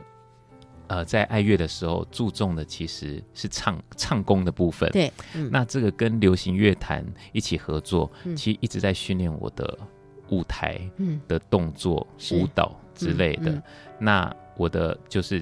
[0.91, 4.91] 呃，在爱乐的时候注重的其实是唱唱功的部分。
[4.91, 5.49] 对，嗯。
[5.49, 8.35] 那这个跟流行乐坛一起合作，嗯。
[8.35, 9.79] 其实一直在训练我的
[10.31, 11.21] 舞台嗯。
[11.29, 13.63] 的动作、是舞蹈之类的。
[14.01, 15.41] 那我的就是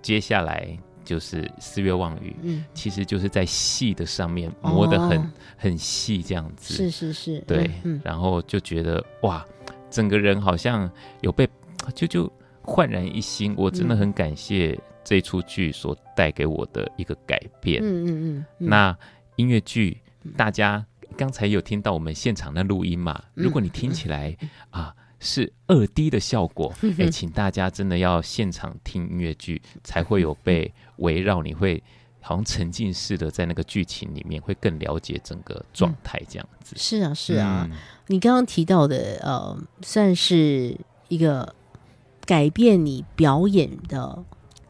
[0.00, 5.30] 接下来就是四月望雨，嗯，其实就是在戏的上面磨得很、哦。
[5.56, 6.74] 很细这样子。
[6.74, 8.00] 是是是，对，嗯。
[8.04, 9.44] 然后就觉得哇，
[9.90, 10.88] 整个人好像
[11.20, 11.48] 有被
[11.96, 12.32] 就就
[12.68, 13.54] 焕然一新。
[13.56, 17.82] 我真的嗯很感谢这出剧所带给我的一个改变。
[17.82, 18.96] 嗯嗯嗯嗯，那
[19.36, 20.00] 音乐剧，
[20.36, 20.84] 大家
[21.16, 23.18] 刚才有听到我们现场的录音嘛？
[23.36, 24.36] 嗯如果你听起来
[24.70, 31.82] 啊是二 D 的效果，哎，请大家真的要现场听音乐剧，才会有被围绕，你会
[32.20, 36.76] 好像沉浸式的在那个剧情里面，会更了解整个状态这样子。
[36.76, 37.76] 是啊是啊，嗯
[38.08, 40.76] 你刚刚提到的呃，算是
[41.08, 41.54] 一个
[42.28, 44.22] 改变你表演的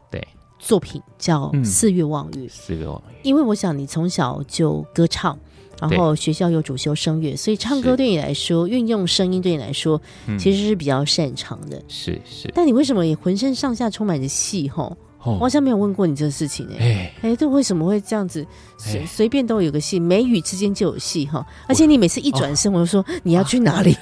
[0.09, 0.25] 对，
[0.57, 2.47] 作品，叫《嗯四月望雨》。
[2.49, 3.15] 四月望雨。
[3.23, 5.37] 因为我想你从小就歌唱，
[5.81, 10.39] 然后学校又主修声乐，所以唱歌对你来说，运用声音对你来说，嗯。
[10.39, 11.83] 其实是比较擅长的。
[11.89, 14.69] 是是，但你为什么也浑身上下充满着戏？
[14.69, 18.45] 吼，我好哦，像没有问过你这个事情哎、哎，欸，这为什么会这样子？
[18.77, 21.45] 随哎随便都有个戏，眉宇之间就有戏哈。
[21.67, 23.95] 而且你每次一转身，我就说你要去哪里？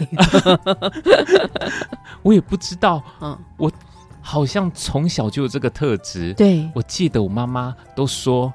[2.22, 3.38] 我也不知道，嗯，
[4.22, 6.34] 好像从小就有这个特质。
[6.34, 8.52] 对，我记得我妈妈都说，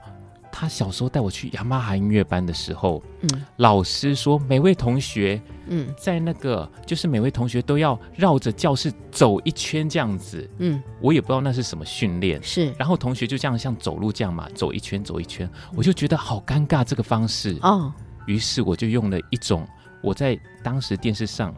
[0.53, 10.48] 她小时候带我去雅马哈音乐班的时候，嗯老师说每位同学嗯在那个就是每位同学都要绕着教室走一圈这样子。
[10.59, 12.40] 嗯，我也不知道那是什么训练。
[12.42, 17.57] 是然后同学就这样像走路这样嘛，走一圈走一圈，我就觉得好尴尬这个方式。
[17.62, 17.90] 哦，
[18.26, 19.66] 于是我就用了一种
[20.03, 21.55] 我在当时电视上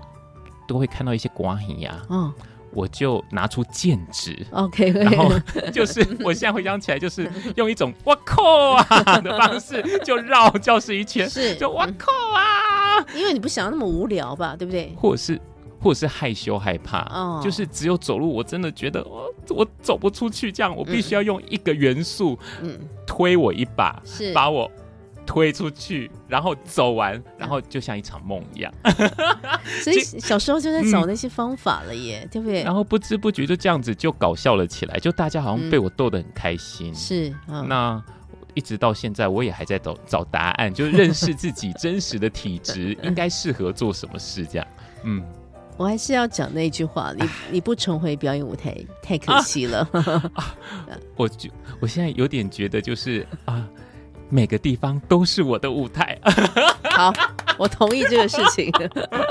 [0.69, 2.33] 都会看到一些瓜 hình 呀，哦
[2.75, 5.33] 我就拿出剑指，，OK，然后
[5.73, 11.55] 就是我现在回想起来，就是用一种我靠啊的方式，就绕教室一圈，是。
[11.55, 14.93] 就我靠啊，因为你不想要那么无聊吧，对不对？
[14.97, 15.41] 或者是。
[15.81, 17.43] 或者是害羞害怕，哦。
[17.45, 24.33] 就是只有走路，我真的觉得我我走不出去，这样我必须要用一个元素嗯，推我一把，是。
[24.33, 24.71] 把我
[25.27, 28.73] 推出去，然后走完，然后就像一场梦一样，
[29.83, 32.63] 所以小时候就在找那些方法了耶，对不对？
[32.63, 36.95] 嗯然后不知不觉就这样子就搞笑了起来，就大家好像被我逗得很开心。
[36.95, 38.03] 是，嗯，那
[38.55, 44.67] 一直到现在，我也还在找找答案，就是认识自己真实的体质， 应该适合做什么事，这样。
[45.03, 45.23] 嗯，
[45.77, 49.89] 我还是要讲那句话，你你不重回表演舞台太可惜了。
[51.17, 51.51] 我就
[51.81, 53.67] 我现在有点觉得就是啊，
[54.29, 56.19] 每个地方都是我的舞台。
[56.91, 57.13] 好，
[57.59, 58.73] 我同意这个事情。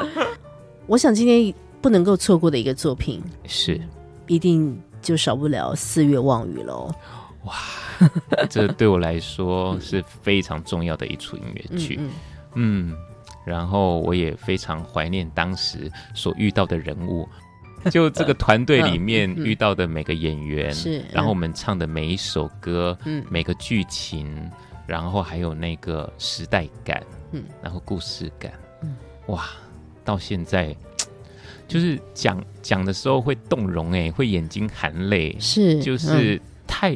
[0.87, 3.79] 我想今天不能够错过的一个作品，是，
[4.27, 6.93] 一定就少不了《四月望雨》喽。
[8.49, 11.99] 这对我来说是非常重要的一出音乐嗯剧。
[11.99, 12.11] 嗯，
[12.55, 12.97] 嗯，
[13.45, 17.27] 然后我也非常怀念当时所遇到的人物，
[17.91, 24.33] 就这个团队里面遇到的每个演员，是然后我们唱的每一首歌，嗯每个剧情，
[24.87, 28.95] 然后还有那个时代感，嗯然后故事感，嗯
[29.27, 29.49] 哇，
[30.03, 30.75] 到现在。
[31.65, 36.95] 就是讲讲的时候会动容哎，会眼睛含泪，是，就是太，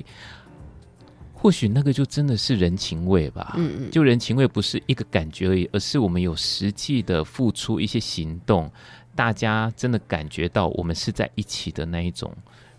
[1.34, 3.54] 或许那个就真的是人情味吧。
[3.58, 8.70] 嗯嗯，就人情味不是一个感觉而已，而是我们有实际的付出一些行动，
[9.16, 12.32] 大家真的感觉到我们是在一起的那一种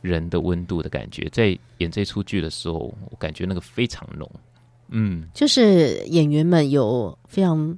[0.02, 1.28] 人的温度的感觉。
[1.30, 4.30] 在演这出剧的时候，我感觉那个非常浓。
[4.88, 7.76] 嗯，就是演员们有非常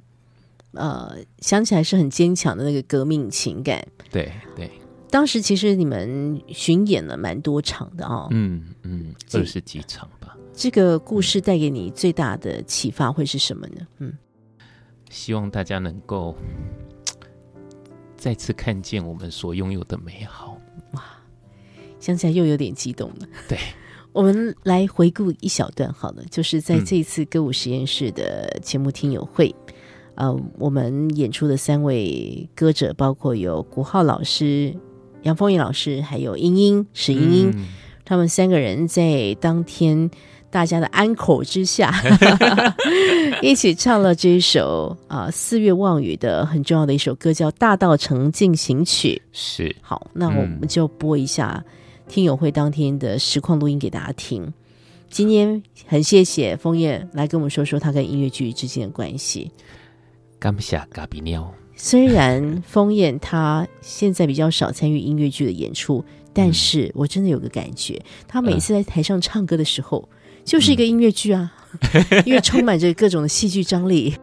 [0.73, 3.85] 呃想起来是很坚强的那个革命情感。
[4.09, 4.69] 对对，
[5.09, 10.37] 当时其实你们巡演了蛮多场的哦，嗯嗯，二十几场吧。
[10.53, 13.87] 这个故事带给你最大的启发会是什么呢？
[13.99, 14.13] 嗯，
[15.09, 16.35] 希望大家能够
[18.15, 20.59] 再次看见我们所拥有的美好。
[20.93, 21.03] 哇
[21.99, 23.27] 想起来又有点激动了。
[23.47, 23.57] 对，
[24.13, 26.85] 我们来回顾一小段好了，就是在嗯。
[26.85, 29.53] 这一次歌舞实验室的节目听友会，
[30.15, 34.75] 呃，我们演出的三位歌者，包括有古浩老师、
[35.23, 37.67] 杨凤仪老师，还有英英史英英，嗯。
[38.03, 40.09] 他们三个人在当天
[40.49, 41.93] 大家的安口之下，
[43.41, 49.21] 一起唱了这一首啊、四月望雨的很重要的一首歌，叫《大道城进行曲》。
[49.31, 49.73] 是。
[49.81, 51.63] 好，那我们就播一下
[52.11, 54.53] 听友会当天的实况录音给大家听。
[55.09, 59.49] 今天很谢谢枫叶来跟我们说说他跟音乐剧之间的关系。
[60.37, 61.49] 感谢嘎比鸟。
[61.77, 66.03] 虽然枫叶他现在比较少参与音乐剧的演出，
[66.33, 67.97] 但是我真的有个感觉，
[68.27, 70.09] 他每次在台上唱歌的时候，
[70.43, 71.49] 就是一个音乐剧啊，
[72.27, 74.13] 因为充满着各种的戏剧张力。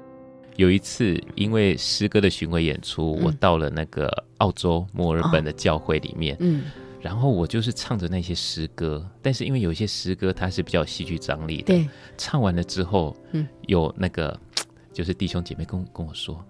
[0.57, 6.65] 有一次，因为诗歌的巡回演出，嗯我到了那个澳洲墨尔本的教会里面，嗯
[7.01, 14.39] 然后我就是唱着那些诗歌，但是因为有一些诗歌它是比较有戏剧张力的，对，唱完了之后，嗯有那个
[14.93, 16.45] 就是弟兄姐妹跟跟我说。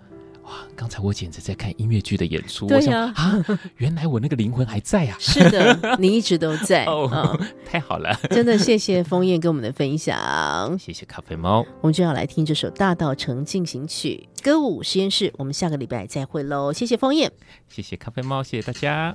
[0.45, 0.55] 哇！
[0.75, 3.45] 刚才我简直在看音乐剧的演出，我对呀想啊，
[3.77, 5.15] 原来我那个灵魂还在啊！
[5.21, 10.79] 是的，你一直都在 哦啊、太好了，真的谢谢枫叶跟我们的分享。
[10.79, 11.67] 谢谢咖啡猫。
[11.83, 15.31] 我们就要来听这首《大道城进行曲》歌舞实验室。
[15.37, 17.31] 我们下个礼拜再会喽，谢谢枫叶。
[17.69, 19.15] 谢谢咖啡猫，谢谢大家。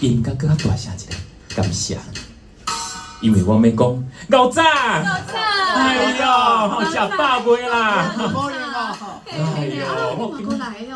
[0.00, 1.18] 音乐搁较大声一点，
[1.56, 1.98] 感谢。
[3.20, 5.38] 因为我要讲牛仔，牛仔，
[5.74, 8.14] 哎呦，好食饱未啦？
[9.56, 9.82] 哎呦，
[10.18, 10.94] 我过来哦。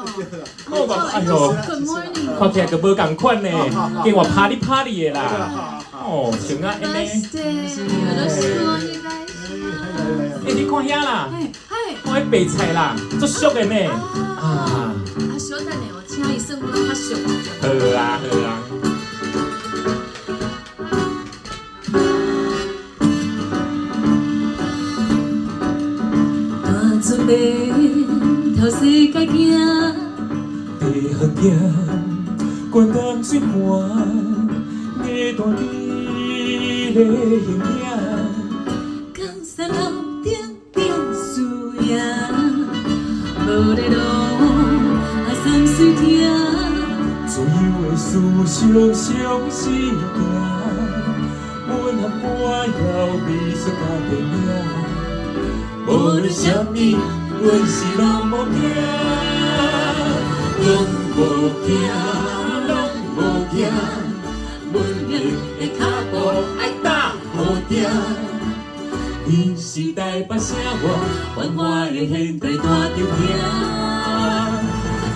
[0.69, 1.29] 我讲，哎呦，
[1.67, 2.39] Good morning。
[2.39, 3.49] 看起来个无共款呢，
[4.05, 5.81] 跟我拍哩拍哩的啦。
[5.93, 7.65] 哦，像啊，安尼， Nice day。
[7.65, 10.45] よろしくお願いします。
[10.45, 11.97] 哎，你看遐啦，はいはい。
[12.05, 13.75] 看迄白菜啦，足俗的呢。
[14.39, 17.17] 啊，あ、小等ね、我请伊算我较俗。
[17.63, 17.65] 好
[17.97, 18.62] 啊，好啊。
[27.26, 27.56] 准备
[28.60, 29.32] 头世界行，
[30.78, 31.42] 地行行，
[32.70, 33.48] 关东水寒，
[35.02, 37.00] 你大你的
[37.46, 37.86] 形影。
[39.14, 39.74] 江山路
[40.22, 40.28] 顶
[40.74, 41.40] 变输
[41.82, 41.88] 赢，
[43.48, 46.04] 无咧路啊三水听，
[47.26, 47.46] 自由
[47.90, 48.60] 的思想
[48.94, 49.96] 相思行，
[51.70, 52.28] 阮含歌
[52.68, 52.68] 谣
[53.26, 54.28] 美术甲电影，
[55.86, 56.78] 无论什么，
[57.42, 58.62] 阮是拢无惊，
[60.64, 60.68] 拢
[61.18, 61.20] 无
[61.66, 61.70] 惊，
[62.68, 62.72] 拢
[63.18, 63.20] 无
[63.54, 63.58] 惊，
[64.72, 64.76] 阮
[65.10, 65.12] 的
[65.60, 66.14] 的脚步
[66.58, 66.88] 爱踏
[67.36, 67.72] 好听。
[69.26, 70.86] 你是台北城我，
[71.36, 73.28] 繁华的现代大场兄。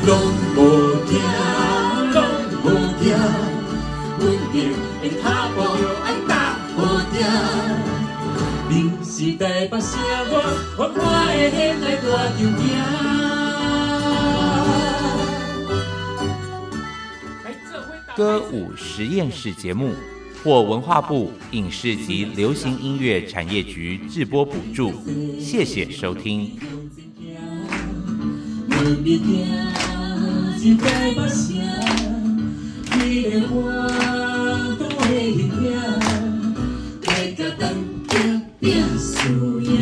[0.06, 0.10] 拢
[0.56, 0.60] 无
[1.08, 1.12] 惊，
[2.14, 2.18] 拢
[2.64, 2.66] 无
[3.02, 3.06] 惊，
[4.20, 4.56] 阮的
[5.02, 5.58] 的脚步
[6.04, 6.32] 爱踏
[6.76, 6.78] 好
[7.14, 7.87] 听。
[8.70, 9.98] 你是台北城
[10.30, 10.42] 我，
[10.76, 12.04] 繁华的现代大。
[18.16, 19.94] 歌舞实验室节目
[20.44, 24.92] 获文化部影视及流行音乐产业局制播补助，
[25.40, 26.52] 谢谢收听。
[38.68, 39.16] 京变输
[39.62, 39.80] 赢。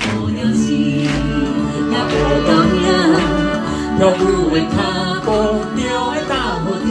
[0.00, 1.04] 无聊时也
[1.92, 2.12] 无
[2.46, 2.80] 够命，
[3.98, 4.72] 跳舞的脚
[5.26, 5.28] 步，
[5.76, 5.82] 鸟
[6.14, 6.32] 的踏
[6.62, 6.88] 好听，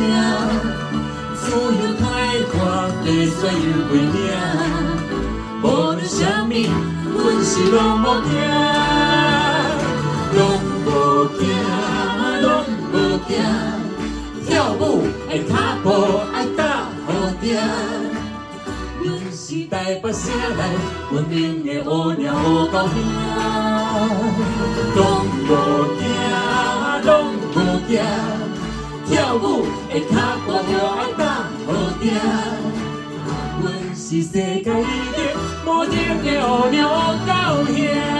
[1.36, 2.04] 自由开
[2.52, 2.54] 阔，
[3.02, 4.16] 白雪又袂领。
[5.64, 6.54] 无论什么，
[7.18, 8.32] 阮是拢无惊，
[10.36, 10.40] 拢
[10.86, 10.88] 无
[11.40, 11.42] 惊，
[12.44, 12.46] 拢
[12.94, 12.96] 无
[13.28, 13.32] 惊。
[14.46, 14.82] 跳舞
[15.28, 15.52] 的脚
[15.84, 15.88] 步
[19.74, 20.22] 是台北城
[20.56, 20.62] 内
[21.12, 22.32] 文明的乌鸟
[22.72, 22.94] 高兄。
[24.96, 25.00] 拢
[25.50, 25.50] 无
[25.98, 26.06] 惊，
[27.04, 27.10] 拢
[27.56, 27.58] 无
[27.88, 27.92] 惊，
[29.08, 30.12] 跳舞的脚
[30.46, 31.22] 步着爱打
[31.66, 31.68] 好
[32.00, 32.04] 定。
[33.64, 33.66] 阮
[33.96, 35.18] 是世界里的
[35.66, 35.94] 无情
[36.24, 36.80] 的乌鸟
[37.26, 37.32] 高
[37.66, 38.13] 兄。